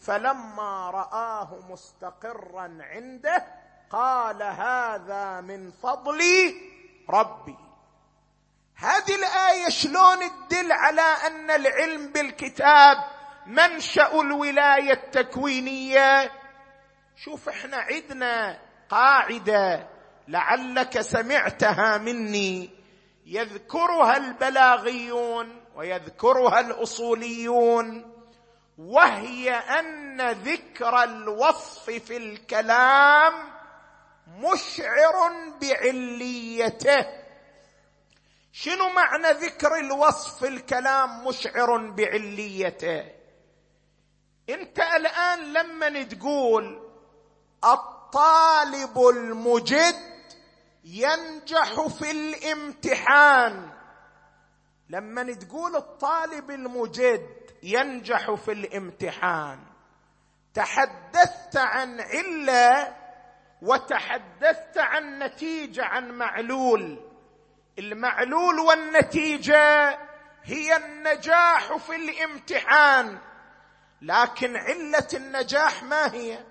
[0.00, 3.46] فلما رآه مستقرا عنده
[3.90, 6.20] قال هذا من فضل
[7.10, 7.63] ربي.
[8.76, 10.18] هذه الآية شلون
[10.48, 12.96] تدل على أن العلم بالكتاب
[13.46, 16.32] منشأ الولاية التكوينية؟
[17.16, 18.58] شوف إحنا عندنا
[18.88, 19.88] قاعدة
[20.28, 22.70] لعلك سمعتها مني.
[23.26, 28.14] يذكرها البلاغيون ويذكرها الأصوليون
[28.78, 33.32] وهي أن ذكر الوصف في الكلام
[34.38, 37.23] مشعر بعليته.
[38.56, 43.04] شنو معنى ذكر الوصف الكلام مشعر بعليته؟
[44.48, 46.82] انت الآن لما تقول
[47.64, 49.94] الطالب المجد
[50.84, 53.70] ينجح في الامتحان
[54.90, 59.58] لما تقول الطالب المجد ينجح في الامتحان
[60.54, 62.96] تحدثت عن علة
[63.62, 67.13] وتحدثت عن نتيجة عن معلول.
[67.78, 69.98] المعلول والنتيجة
[70.44, 73.18] هي النجاح في الامتحان.
[74.02, 76.44] لكن علة النجاح ما هي؟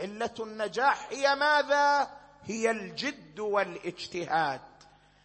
[0.00, 2.10] علة النجاح هي ماذا؟
[2.44, 4.60] هي الجد والاجتهاد.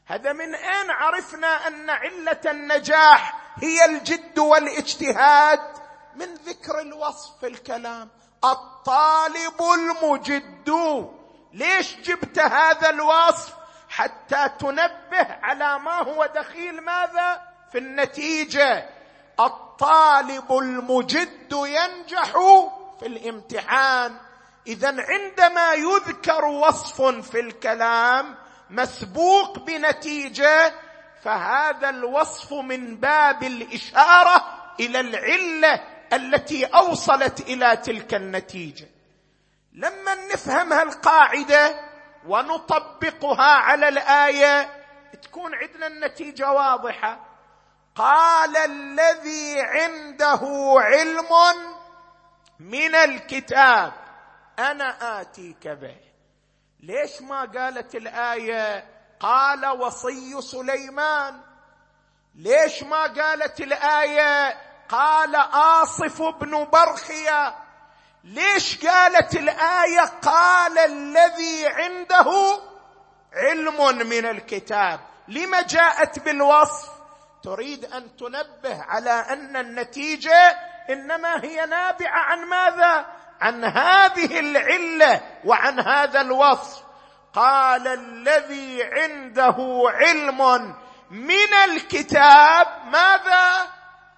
[0.06, 8.10] هذا من أين عرفنا أن علة النجاح هي الجد والاجتهاد؟ من ذكر الوصف في الكلام.
[8.44, 10.76] الطالب المجد.
[11.54, 13.65] ليش جبت هذا الوصف؟
[13.96, 17.42] حتى تنبه على ما هو دخيل ماذا؟
[17.72, 18.90] في النتيجة.
[19.40, 22.32] الطالب المجد ينجح
[23.00, 24.16] في الامتحان.
[24.68, 28.36] اذا عندما يذكر وصف في الكلام
[28.70, 30.74] مسبوق بنتيجة
[31.24, 34.46] فهذا الوصف من باب الإشارة
[34.80, 35.84] إلى العلة
[36.14, 38.88] التي أوصلت إلى تلك النتيجة.
[39.74, 41.95] لما نفهم هالقاعدة
[42.28, 44.86] ونطبقها على الآية.
[45.22, 47.26] تكون عندنا النتيجة واضحة.
[47.96, 50.40] قال الذي عنده
[50.78, 51.30] علم
[52.60, 53.94] من الكتاب
[54.60, 55.98] أنا آتيك به.
[56.80, 61.42] ليش ما قالت الآية؟ قال وصي سليمان.
[62.36, 67.65] ليش ما قالت الآية؟ قال آصف بن برخيا
[68.26, 72.60] ليش قالت الآية قال الذي عنده
[73.34, 76.90] علم من الكتاب؟ لما جاءت بالوصف؟
[77.44, 80.58] تريد أن تنبه على أن النتيجة
[80.90, 83.06] إنما هي نابعة عن ماذا؟
[83.42, 86.84] عن هذه العلة وعن هذا الوصف.
[87.34, 89.56] قال الذي عنده
[89.86, 90.76] علم
[91.12, 93.68] من الكتاب ماذا؟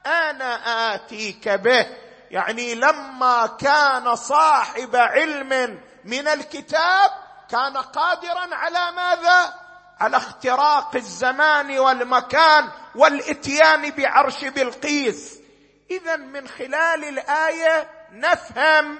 [0.05, 2.06] أنا آتيك به.
[2.31, 7.11] يعني لما كان صاحب علم من الكتاب
[7.49, 9.53] كان قادرا على ماذا؟
[9.99, 15.39] على اختراق الزمان والمكان والإتيان بعرش بلقيس.
[15.91, 18.99] اذا من خلال الآية نفهم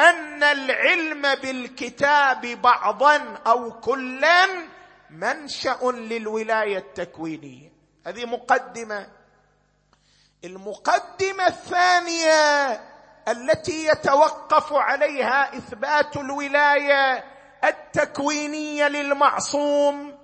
[0.00, 4.46] أن العلم بالكتاب بعضا أو كلا
[5.10, 7.72] منشأ للولاية التكوينية.
[8.06, 9.06] هذه مقدمة
[10.44, 12.72] المقدمة الثانية
[13.28, 17.24] التي يتوقف عليها إثبات الولاية
[17.64, 20.18] التكوينية للمعصوم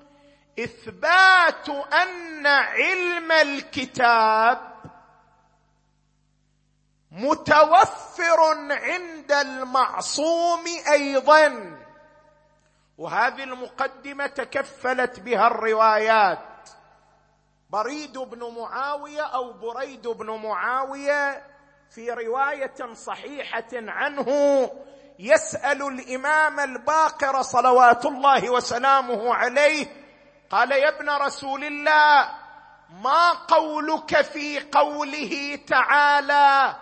[0.59, 4.71] إثبات أن علم الكتاب
[7.11, 8.41] متوفر
[8.71, 11.77] عند المعصوم أيضا.
[12.99, 16.50] وهذه المقدمة تكفلت بها الروايات.
[17.73, 21.47] بريد بن معاوية أو بريد بن معاوية
[21.95, 24.27] في رواية صحيحة عنه
[25.19, 29.87] يسأل الإمام الباقر صلوات الله وسلامه عليه
[30.51, 32.29] قال يا ابن رسول الله
[33.03, 36.77] ما قولك في قوله تعالى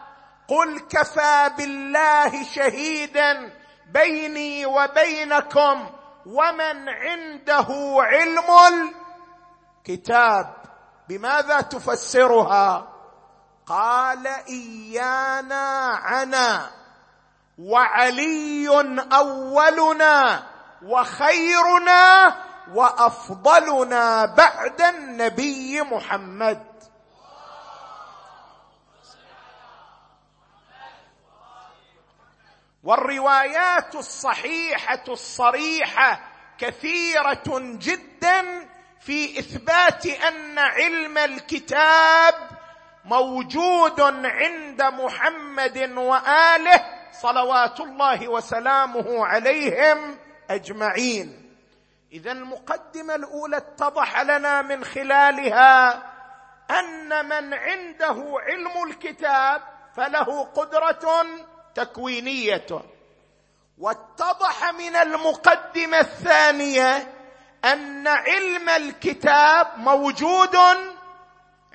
[0.49, 3.53] قل كفى بالله شهيدا
[3.93, 5.91] بيني وبينكم
[6.26, 7.66] ومن عنده
[7.99, 8.45] علم
[9.89, 10.57] الكتاب
[11.09, 12.88] بماذا تفسرها؟
[13.66, 16.70] قال إيانا عنا
[17.59, 18.68] وعلي
[19.12, 20.46] أولنا
[20.82, 22.36] وخيرنا
[22.74, 26.68] وأفضلنا بعد النبي محمد.
[32.84, 36.20] والروايات الصحيحة الصريحة
[36.59, 38.68] كثيرة جدا
[39.01, 42.34] في إثبات أن علم الكتاب
[43.05, 50.18] موجود عند محمد وآله صلوات الله وسلامه عليهم
[50.51, 51.55] أجمعين.
[52.12, 56.03] إذا المقدمة الأولى اتضح لنا من خلالها
[56.70, 59.62] أن من عنده علم الكتاب
[59.96, 61.26] فله قدرة
[61.74, 62.66] تكوينية.
[63.78, 67.17] واتضح من المقدمة الثانية
[67.64, 70.56] أن علم الكتاب موجود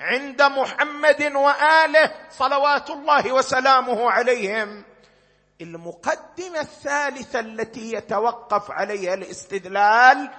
[0.00, 4.84] عند محمد وآله صلوات الله وسلامه عليهم.
[5.60, 10.30] المقدمة الثالثة التي يتوقف عليها الاستدلال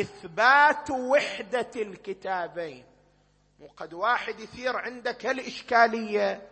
[0.00, 2.84] إثبات وحدة الكتابين.
[3.60, 6.48] وقد واحد يثير عندك الإشكالية.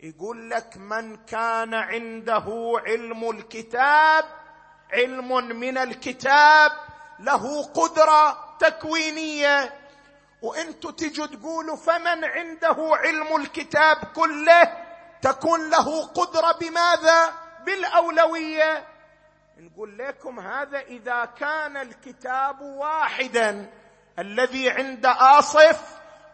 [0.00, 4.24] يقول لك من كان عنده علم الكتاب
[4.92, 6.72] علم من الكتاب
[7.24, 9.74] له قدرة تكوينية.
[10.42, 14.84] وأنتم تجوا تقولوا فمن عنده علم الكتاب كله
[15.22, 17.32] تكون له قدرة بماذا؟
[17.66, 18.84] بالأولوية.
[19.58, 23.70] نقول لكم هذا إذا كان الكتاب واحدا
[24.18, 25.80] الذي عند آصف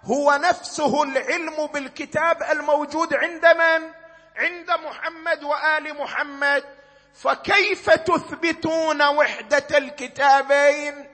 [0.04, 3.92] هو نفسه العلم بالكتاب الموجود عند من؟
[4.36, 6.79] عند محمد وآل محمد.
[7.14, 11.08] فكيف تثبتون وحدة الكتابين؟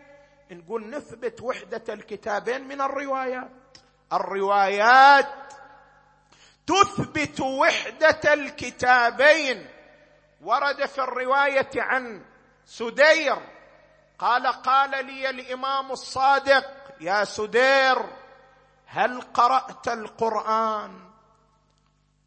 [0.50, 3.50] نقول نثبت وحدة الكتابين من الروايات.
[4.12, 5.28] الروايات
[6.66, 9.66] تثبت وحدة الكتابين.
[10.42, 12.24] ورد في الرواية عن
[12.64, 13.36] سدير.
[14.18, 16.64] قال قال لي الإمام الصادق
[17.00, 17.96] يا سدير
[18.86, 21.10] هل قرأت القرآن؟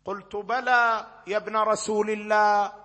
[0.06, 2.79] قلت بلى يا ابن رسول الله.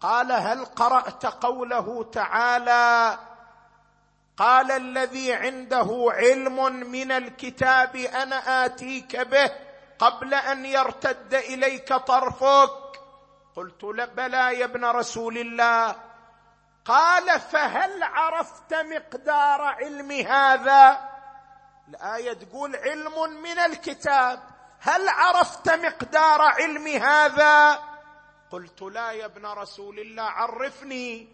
[0.00, 3.18] قال هل قرأت قوله تعالى
[4.36, 9.50] قال الذي عنده علم من الكتاب أنا آتيك به
[9.98, 12.70] قبل أن يرتد إليك طرفك؟
[13.56, 15.96] قلت بلى يا ابن رسول الله.
[16.84, 21.10] قال فهل عرفت مقدار علم هذا؟
[21.88, 24.40] الآية تقول علم من الكتاب.
[24.80, 27.89] هل عرفت مقدار علم هذا؟
[28.50, 31.28] قلت لا يا ابن رسول الله عرفني.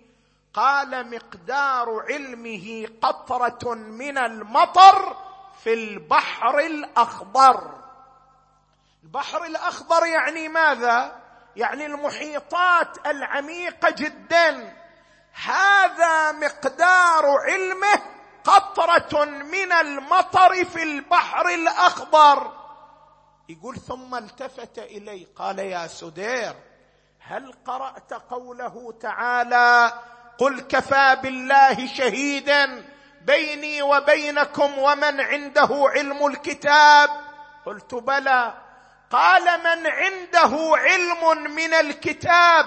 [0.54, 5.16] قال مقدار علمه قطرة من المطر
[5.64, 7.74] في البحر الأخضر.
[9.02, 11.22] البحر الأخضر يعني ماذا؟
[11.56, 14.76] يعني المحيطات العميقة جدا.
[15.44, 18.02] هذا مقدار علمه
[18.44, 22.52] قطرة من المطر في البحر الأخضر.
[23.48, 26.54] يقول ثم التفت الي قال يا سدير
[27.28, 29.92] هل قرأت قوله تعالى
[30.38, 32.84] قل كفى بالله شهيدا
[33.22, 37.10] بيني وبينكم ومن عنده علم الكتاب؟
[37.66, 38.54] قلت بلى.
[39.10, 42.66] قال من عنده علم من الكتاب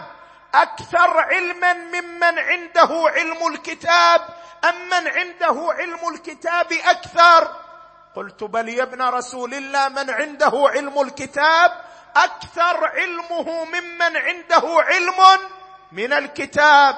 [0.53, 4.21] أكثر علما ممن عنده علم الكتاب
[4.69, 7.55] أم من عنده علم الكتاب أكثر؟
[8.15, 11.71] قلت بل يا ابن رسول الله من عنده علم الكتاب
[12.23, 15.39] أكثر علمه ممن عنده علم
[15.91, 16.95] من الكتاب.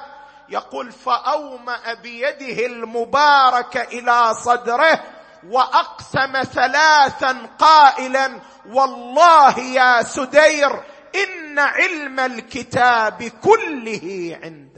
[0.49, 5.03] يقول فأومأ بيده المباركه إلى صدره
[5.49, 10.83] وأقسم ثلاثا قائلا والله يا سدير
[11.15, 14.70] إن علم الكتاب كله عندنا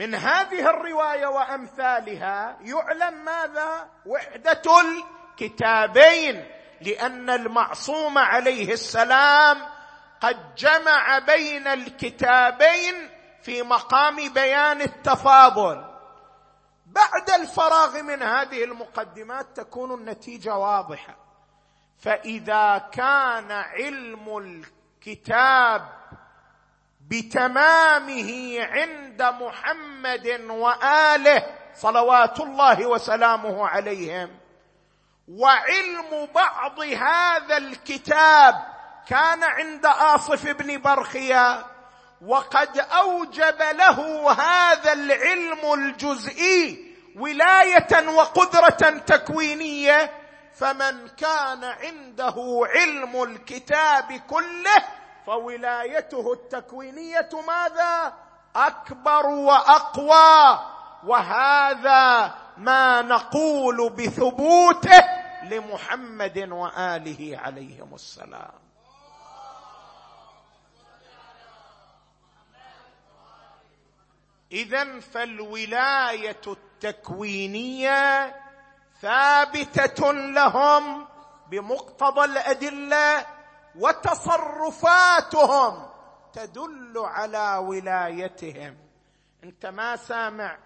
[0.00, 6.46] من هذه الرواية وأمثالها يعلم ماذا؟ وحدة الكتابين
[6.80, 9.56] لأن المعصوم عليه السلام
[10.20, 13.10] قد جمع بين الكتابين
[13.42, 15.84] في مقام بيان التفاضل.
[16.86, 21.16] بعد الفراغ من هذه المقدمات تكون النتيجة واضحة.
[21.98, 25.99] فإذا كان علم الكتاب
[27.10, 34.30] بتمامه عند محمد وآله صلوات الله وسلامه عليهم.
[35.28, 38.54] وعلم بعض هذا الكتاب
[39.08, 41.64] كان عند آصف بن برخيا
[42.26, 50.10] وقد أوجب له هذا العلم الجزئي ولاية وقدرة تكوينية
[50.54, 52.34] فمن كان عنده
[52.74, 54.84] علم الكتاب كله
[55.30, 58.14] فولايته التكوينية ماذا؟
[58.56, 60.58] أكبر وأقوى.
[61.04, 65.04] وهذا ما نقول بثبوته
[65.42, 68.60] لمحمد وآله عليهم السلام.
[74.52, 78.34] اذا فالولاية التكوينية
[79.00, 81.06] ثابتة لهم
[81.50, 83.26] بمقتضى الأدلة
[83.78, 85.86] وتصرفاتهم
[86.32, 88.76] تدل على ولايتهم.
[89.44, 90.58] انت ما سامع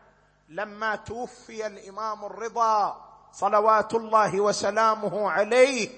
[0.49, 5.89] لما توفي الإمام الرضا صلوات الله وسلامه عليه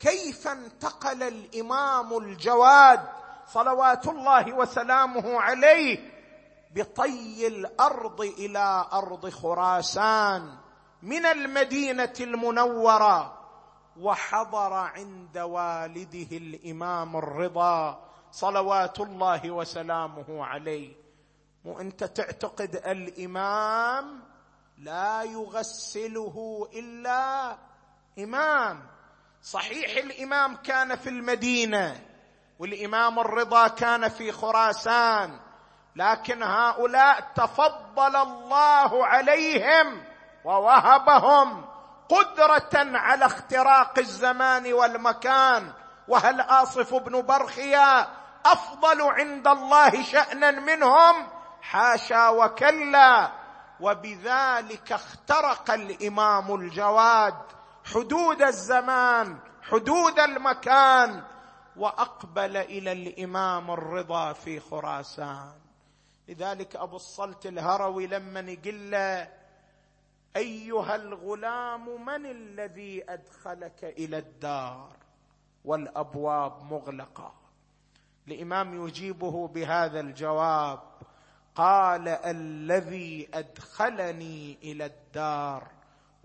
[0.00, 3.00] كيف انتقل الإمام الجواد
[3.46, 6.12] صلوات الله وسلامه عليه
[6.74, 10.56] بطي الأرض إلى أرض خراسان
[11.02, 13.41] من المدينة المنورة؟
[14.00, 20.92] وحضر عند والده الإمام الرضا صلوات الله وسلامه عليه.
[21.64, 24.20] مو أنت تعتقد الإمام
[24.78, 27.56] لا يغسله إلا
[28.18, 28.86] إمام.
[29.42, 32.00] صحيح الإمام كان في المدينة
[32.58, 35.40] والإمام الرضا كان في خراسان
[35.96, 40.04] لكن هؤلاء تفضل الله عليهم
[40.44, 41.71] ووهبهم.
[42.12, 45.72] قدرة على اختراق الزمان والمكان.
[46.08, 48.08] وهل آصف بن برخيا
[48.46, 51.26] أفضل عند الله شأنا منهم؟
[51.62, 53.32] حاشا وكلا.
[53.80, 57.34] وبذلك اخترق الإمام الجواد
[57.94, 59.38] حدود الزمان
[59.70, 61.22] حدود المكان
[61.76, 65.52] وأقبل إلى الإمام الرضا في خراسان.
[66.28, 68.90] لذلك أبو الصلت الهروي لما يقول
[70.36, 74.96] أيها الغلام من الذي أدخلك إلى الدار؟
[75.64, 77.34] والأبواب مغلقة.
[78.28, 80.80] الإمام يجيبه بهذا الجواب
[81.54, 85.68] قال الذي أدخلني إلى الدار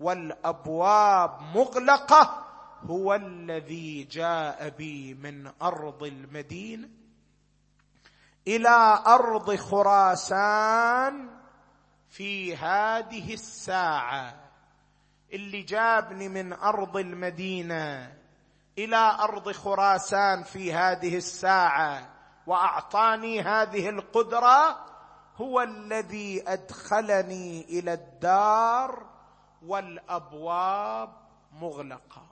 [0.00, 2.44] والأبواب مغلقة
[2.82, 6.88] هو الذي جاء بي من أرض المدينة
[8.48, 11.30] إلى أرض خراسان
[12.08, 14.34] في هذه الساعة
[15.32, 18.16] اللي جابني من أرض المدينة
[18.78, 22.08] إلى أرض خراسان في هذه الساعة
[22.46, 24.86] وأعطاني هذه القدرة
[25.36, 29.06] هو الذي أدخلني إلى الدار
[29.66, 31.12] والأبواب
[31.52, 32.26] مغلقة.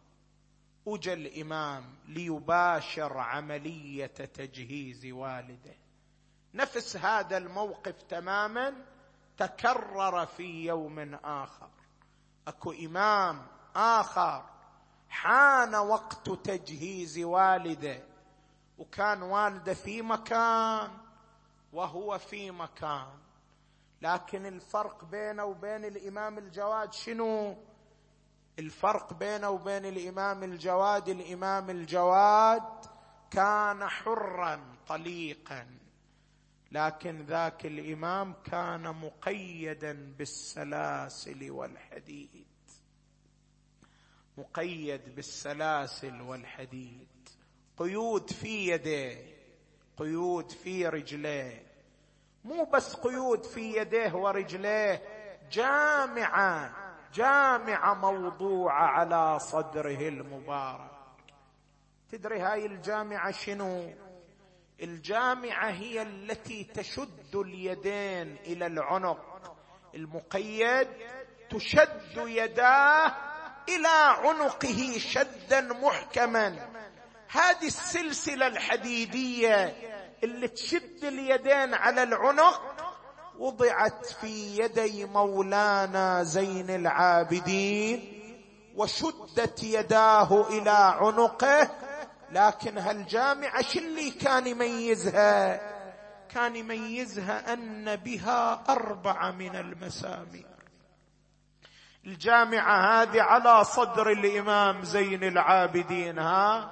[0.88, 5.74] أجى الإمام ليباشر عملية تجهيز والده.
[6.54, 8.74] نفس هذا الموقف تماما
[9.38, 11.68] تكرر في يوم آخر.
[12.48, 14.44] أكو إمام آخر
[15.08, 18.02] حان وقت تجهيز والده
[18.78, 20.90] وكان والده في مكان
[21.72, 23.18] وهو في مكان.
[24.02, 27.56] لكن الفرق بينه وبين الإمام الجواد شنو؟
[28.58, 32.62] الفرق بينه وبين الإمام الجواد الإمام الجواد
[33.30, 35.75] كان حرا طليقا.
[36.72, 42.46] لكن ذاك الإمام كان مقيدا بالسلاسل والحديد.
[44.38, 47.08] مقيد بالسلاسل والحديد.
[47.76, 49.36] قيود في يديه
[49.96, 51.66] قيود في رجليه.
[52.44, 55.02] مو بس قيود في يديه ورجليه
[55.52, 56.76] جامعة
[57.14, 60.90] جامعة موضوعة على صدره المبارك.
[62.10, 63.92] تدري هاي الجامعة شنو؟
[64.82, 69.18] الجامعة هي التي تشد اليدين إلى العنق.
[69.94, 70.88] المقيد
[71.50, 73.12] تشد يداه
[73.68, 76.68] إلى عنقه شدا محكما.
[77.28, 79.76] هذه السلسلة الحديدية
[80.24, 82.62] اللي تشد اليدين على العنق
[83.38, 88.12] وضعت في يدي مولانا زين العابدين
[88.76, 90.70] وشدت يداه إلى
[91.00, 91.70] عنقه
[92.32, 95.60] لكن هالجامعة شو اللي كان يميزها؟
[96.28, 100.46] كان يميزها أن بها أربعة من المسامير
[102.06, 106.70] الجامعة هذه على صدر الإمام زين العابدين ها؟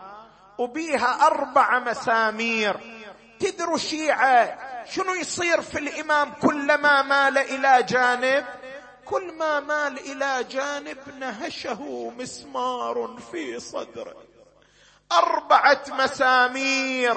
[0.59, 2.76] وبيها أربع مسامير.
[3.38, 8.44] تدروا شيعة شنو يصير في الإمام كلما مال إلى جانب؟
[9.05, 14.14] كل ما مال إلى جانب نهشه مسمار في صدره.
[15.12, 17.16] أربعة مسامير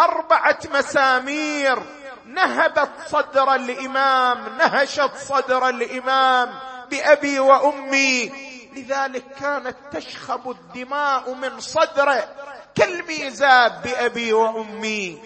[0.00, 1.82] أربعة مسامير.
[2.24, 6.50] نهبت صدر الإمام نهشت صدر الإمام
[6.90, 8.32] بأبي وأمي.
[8.76, 12.28] لذلك كانت تشخب الدماء من صدره
[12.74, 15.18] كالميزاب بأبي وأمي.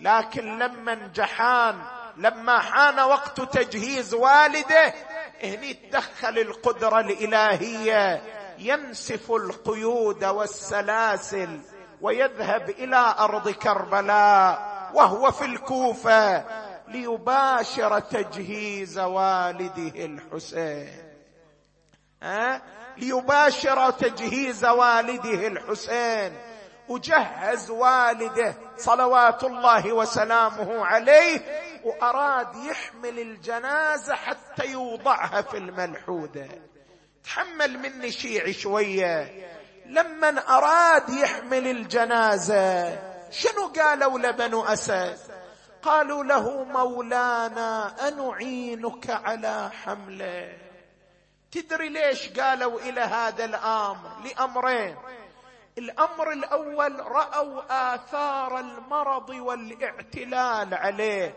[0.00, 1.82] لكن لما جحان
[2.16, 4.94] لما حان وقت تجهيز والده
[5.42, 8.22] هني تدخل القدرة الإلهية.
[8.66, 11.60] ينسف القيود والسلاسل
[12.00, 16.44] ويذهب إلى أرض كربلاء وهو في الكوفة
[16.88, 21.12] ليباشر تجهيز والده الحسين.
[22.22, 22.62] ها؟
[22.96, 26.32] ليباشر تجهيز والده الحسين.
[26.88, 31.40] وجهز والده صلوات الله وسلامه عليه
[31.84, 36.48] وأراد يحمل الجنازة حتى يوضعها في الملحودة.
[37.24, 39.48] تحمل مني شيعي شوية.
[39.86, 42.98] لما أراد يحمل الجنازة
[43.30, 45.18] شنو قالوا لبنو أسد؟
[45.82, 50.52] قالوا له مولانا أنعينك على حملة.
[51.52, 54.96] تدري ليش قالوا إلى هذا الأمر؟ لأمرين.
[55.78, 57.62] الأمر الأول رأوا
[57.94, 61.34] آثار المرض والإعتلال عليه.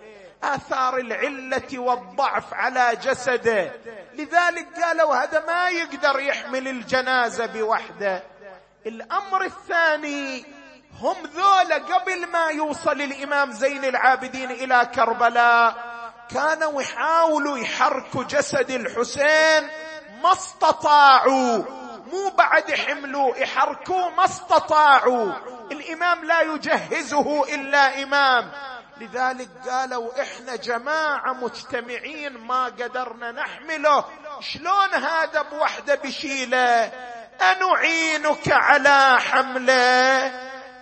[0.55, 3.71] آثار العلة والضعف على جسده.
[4.13, 8.23] لذلك قالوا هذا ما يقدر يحمل الجنازة بوحده.
[8.85, 10.45] الأمر الثاني
[11.01, 15.75] هم ذولا قبل ما يوصل الإمام زين العابدين إلى كربلاء
[16.29, 19.69] كانوا يحاولوا يحركوا جسد الحسين
[20.23, 21.63] ما استطاعوا.
[22.13, 25.31] مو بعد حملوا يحركوه ما استطاعوا.
[25.71, 28.51] الإمام لا يجهزه إلا إمام.
[29.01, 34.05] لذلك قالوا إحنا جماعة مجتمعين ما قدرنا نحمله.
[34.39, 36.91] شلون هذا بوحدة بشيلة؟
[37.41, 40.25] أنعينك على حملة.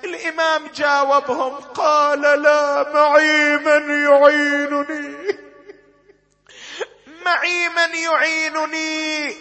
[0.03, 5.37] الإمام جاوبهم قال لا معي من يعينني.
[7.25, 9.35] معي من يعينني.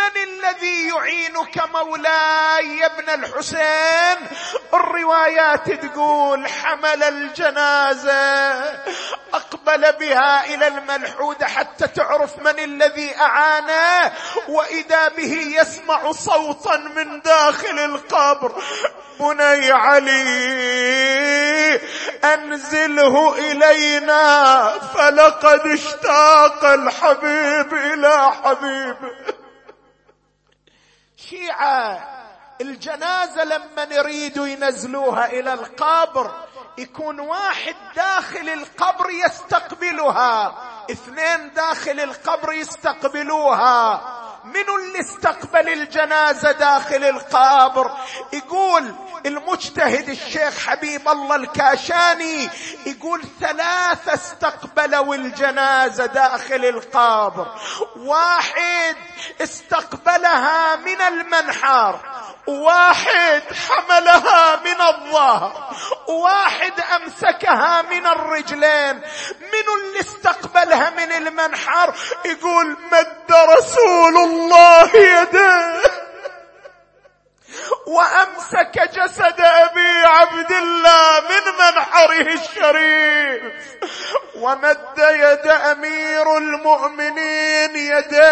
[0.00, 4.26] من الذي يعينك مولاي يا ابن الحسين؟
[4.74, 8.60] الروايات تقول حمل الجنازة
[9.34, 14.12] أقبل بها إلى الملحودة حتى تعرف من الذي أعانه
[14.48, 18.62] وإذا به يسمع صوتا من داخل القبر.
[19.20, 20.20] بني علي
[22.24, 29.39] أنزله إلينا فلقد اشتاق الحبيب إلى حبيبه.
[31.30, 32.08] شيعه
[32.60, 36.30] الجنازة لما يريدوا ينزلوها إلى القبر
[36.78, 40.54] يكون واحد داخل القبر يستقبلها
[40.90, 44.00] اثنين داخل القبر يستقبلوها.
[44.44, 47.90] من اللي استقبل الجنازة داخل القبر
[48.32, 48.94] يقول
[49.26, 52.48] المجتهد الشيخ حبيب الله الكاشاني
[52.86, 57.46] يقول ثلاثة استقبلوا الجنازة داخل القبر
[57.96, 58.96] واحد
[59.40, 62.00] استقبلها من المنحر
[62.46, 65.74] واحد حملها من الظهر
[66.08, 68.94] واحد أمسكها من الرجلين.
[69.40, 75.80] من اللي استقبلها من المنحر يقول مد رسول الله الله يديه.
[77.86, 83.52] وأمسك جسد أبي عبد الله من منحره الشريف.
[84.34, 88.30] ومد يد أمير المؤمنين يديه.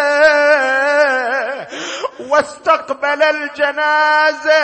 [2.21, 4.63] واستقبل الجنازة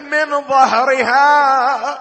[0.00, 1.98] من ظهرها.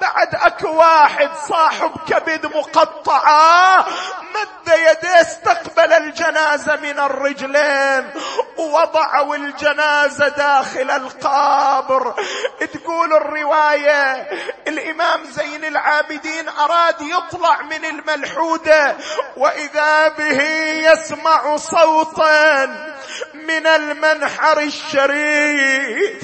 [0.00, 3.86] بعد اكو واحد صاحب كبد مقطعة
[4.34, 8.10] مد يديه استقبل الجنازة من الرجلين
[8.58, 12.14] ووضعوا الجنازة داخل القبر
[12.74, 14.28] تقول الرواية
[14.68, 18.96] الإمام زين العابدين أراد يطلع من الملحودة
[19.36, 20.42] وإذا به
[20.92, 22.66] يسمع صوتا
[23.34, 26.22] من المنحر الشريف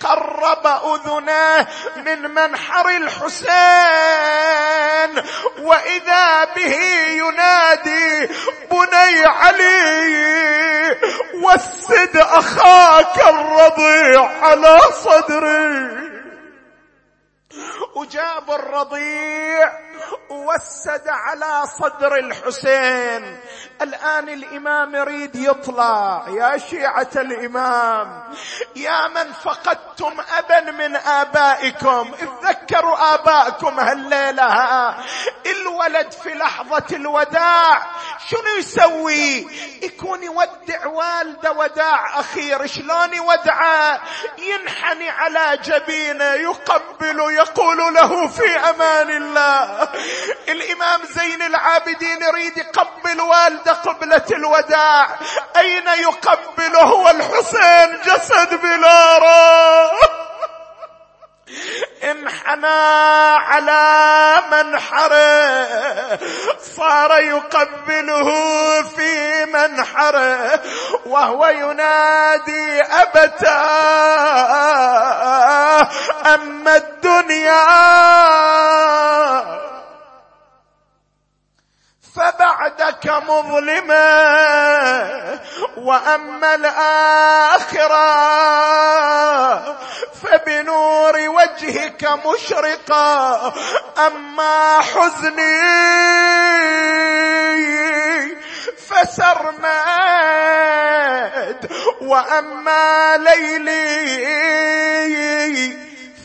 [0.00, 3.50] قرب أذناه من منحر الحسين.
[5.58, 6.74] وإذا به
[7.10, 8.28] ينادي
[8.70, 10.96] بني علي
[11.34, 16.19] وسد أخاك الرضيع على صدري.
[17.94, 19.72] وجاب الرضيع
[20.30, 23.40] ووسد على صدر الحسين.
[23.82, 26.24] الآن الإمام يريد يطلع.
[26.28, 28.34] يا شيعة الإمام
[28.76, 32.10] يا من فقدتم أبا من آبائكم.
[32.42, 34.96] تذكروا ابائكم هالليلة
[35.46, 37.82] الولد في لحظة الوداع
[38.28, 39.46] شنو يسوي؟
[39.82, 44.00] يكون يودع والده وداع اخير شلون يودعه؟
[44.38, 49.88] ينحني على جبينه يقبل يقول له في أمان الله
[50.48, 55.18] الإمام زين العابدين يريد يقبل والده قبلة الوداع
[55.56, 59.18] أين يقبله الحسين جسد بلا
[62.02, 62.66] انحنى
[63.36, 66.18] على منحره
[66.76, 68.28] صار يقبله
[68.82, 70.60] في منحره
[71.06, 73.60] وهو ينادي أبتا
[76.34, 77.60] أما الدنيا؟
[82.16, 84.10] فبعدك مظلمة
[85.76, 88.00] وأما الآخرة
[90.22, 90.99] فبنور
[92.02, 93.52] وجهك مشرقة
[94.06, 95.60] أما حزني
[98.88, 99.60] فسرمد
[102.00, 104.60] وأما ليلي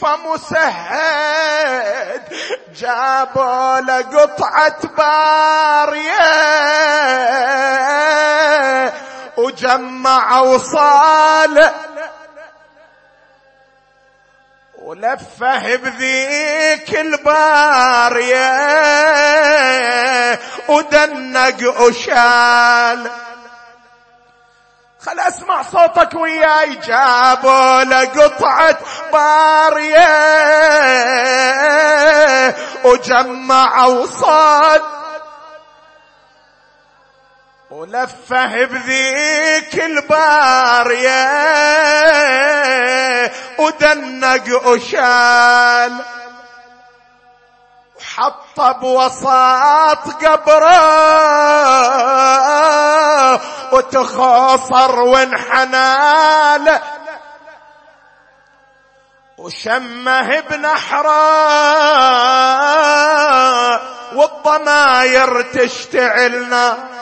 [0.02, 1.56] فمسهد.
[2.76, 6.34] جابوا لقطعة بارية
[9.38, 11.74] وجمعوا صالح
[14.86, 18.50] ولفه بذيك البارية
[20.68, 23.12] ودنق وشال.
[25.06, 28.78] خل أسمع صوتك وياي جابوا لقطعة
[29.14, 30.16] بارية
[32.84, 34.82] وجمعوا صاد
[37.76, 41.22] ولفه بذيك البارية
[43.60, 45.94] ودنق وشال
[48.16, 50.82] حط بوساط قبره
[53.74, 55.96] وتخاصر وانحنى
[59.38, 61.16] وشمه بنحره
[64.16, 66.95] والضماير تشتعلنا.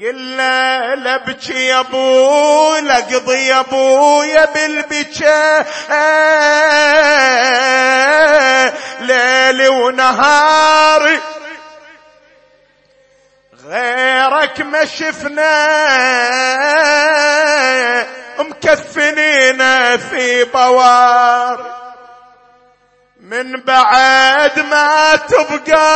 [0.00, 5.66] يقول له لبكي يا ابو لقضي يا ابويا بالبكاء
[9.00, 11.20] ليلي ونهاري
[13.66, 15.54] غيرك ما شفنا.
[18.38, 19.58] مكفنين
[19.96, 21.83] في بوار
[23.34, 25.90] من بعد ما تبقى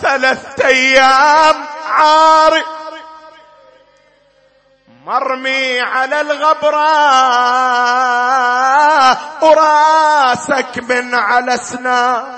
[0.00, 2.64] ثلاثة أيام عاري.
[5.04, 6.86] مرمي على الغبرة
[9.44, 12.36] وراسك من على سنان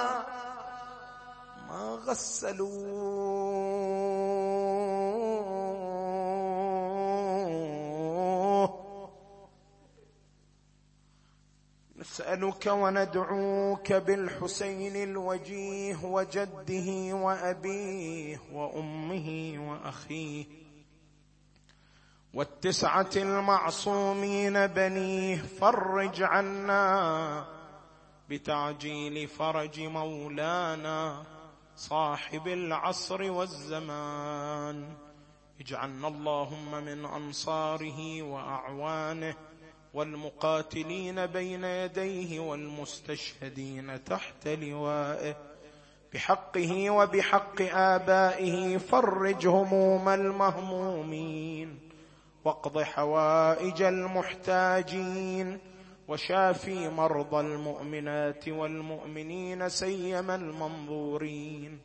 [1.68, 3.18] ما غسلوه
[11.99, 20.45] نسألك وندعوك بالحسين الوجيه وجده وأبيه وأمه وأخيه
[22.35, 27.47] والتسعة المعصومين بنيه فرج عنا
[28.29, 31.23] بتعجيل فرج مولانا
[31.77, 34.89] صاحب العصر والزمان
[35.61, 39.35] اجعلنا اللهم من أنصاره وأعوانه
[39.95, 45.36] والمقاتلين بين يديه والمستشهدين تحت لوائه.
[46.14, 51.78] بحقه وبحق آبائه فرج هموم المهمومين.
[52.45, 55.59] واقض حوائج المحتاجين.
[56.09, 61.78] وشافي مرضى المؤمنات والمؤمنين سيما المنظورين.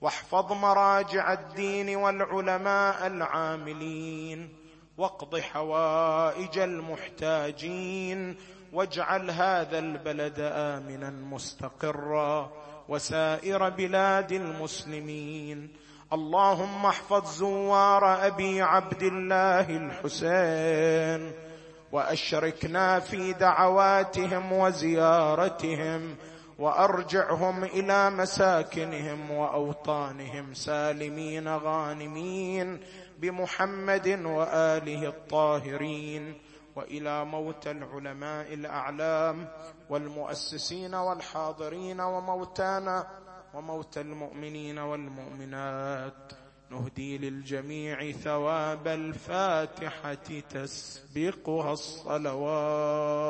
[0.00, 4.59] واحفظ مراجع الدين والعلماء العاملين.
[5.00, 8.36] واقض حوائج المحتاجين
[8.72, 12.52] واجعل هذا البلد آمنا مستقرا
[12.88, 15.68] وسائر بلاد المسلمين.
[16.12, 21.32] اللهم احفظ زوار أبي عبد الله الحسين
[21.92, 26.16] وأشركنا في دعواتهم وزيارتهم
[26.58, 32.80] وأرجعهم إلى مساكنهم وأوطانهم سالمين غانمين.
[33.20, 36.34] بمحمد وآله الطاهرين
[36.76, 39.48] وإلى موتى العلماء الأعلام
[39.90, 43.06] والمؤسسين والحاضرين وموتانا
[43.54, 46.32] وموتى المؤمنين والمؤمنات.
[46.70, 53.20] نهدي للجميع ثواب الفاتحة تسبقها الصلوات.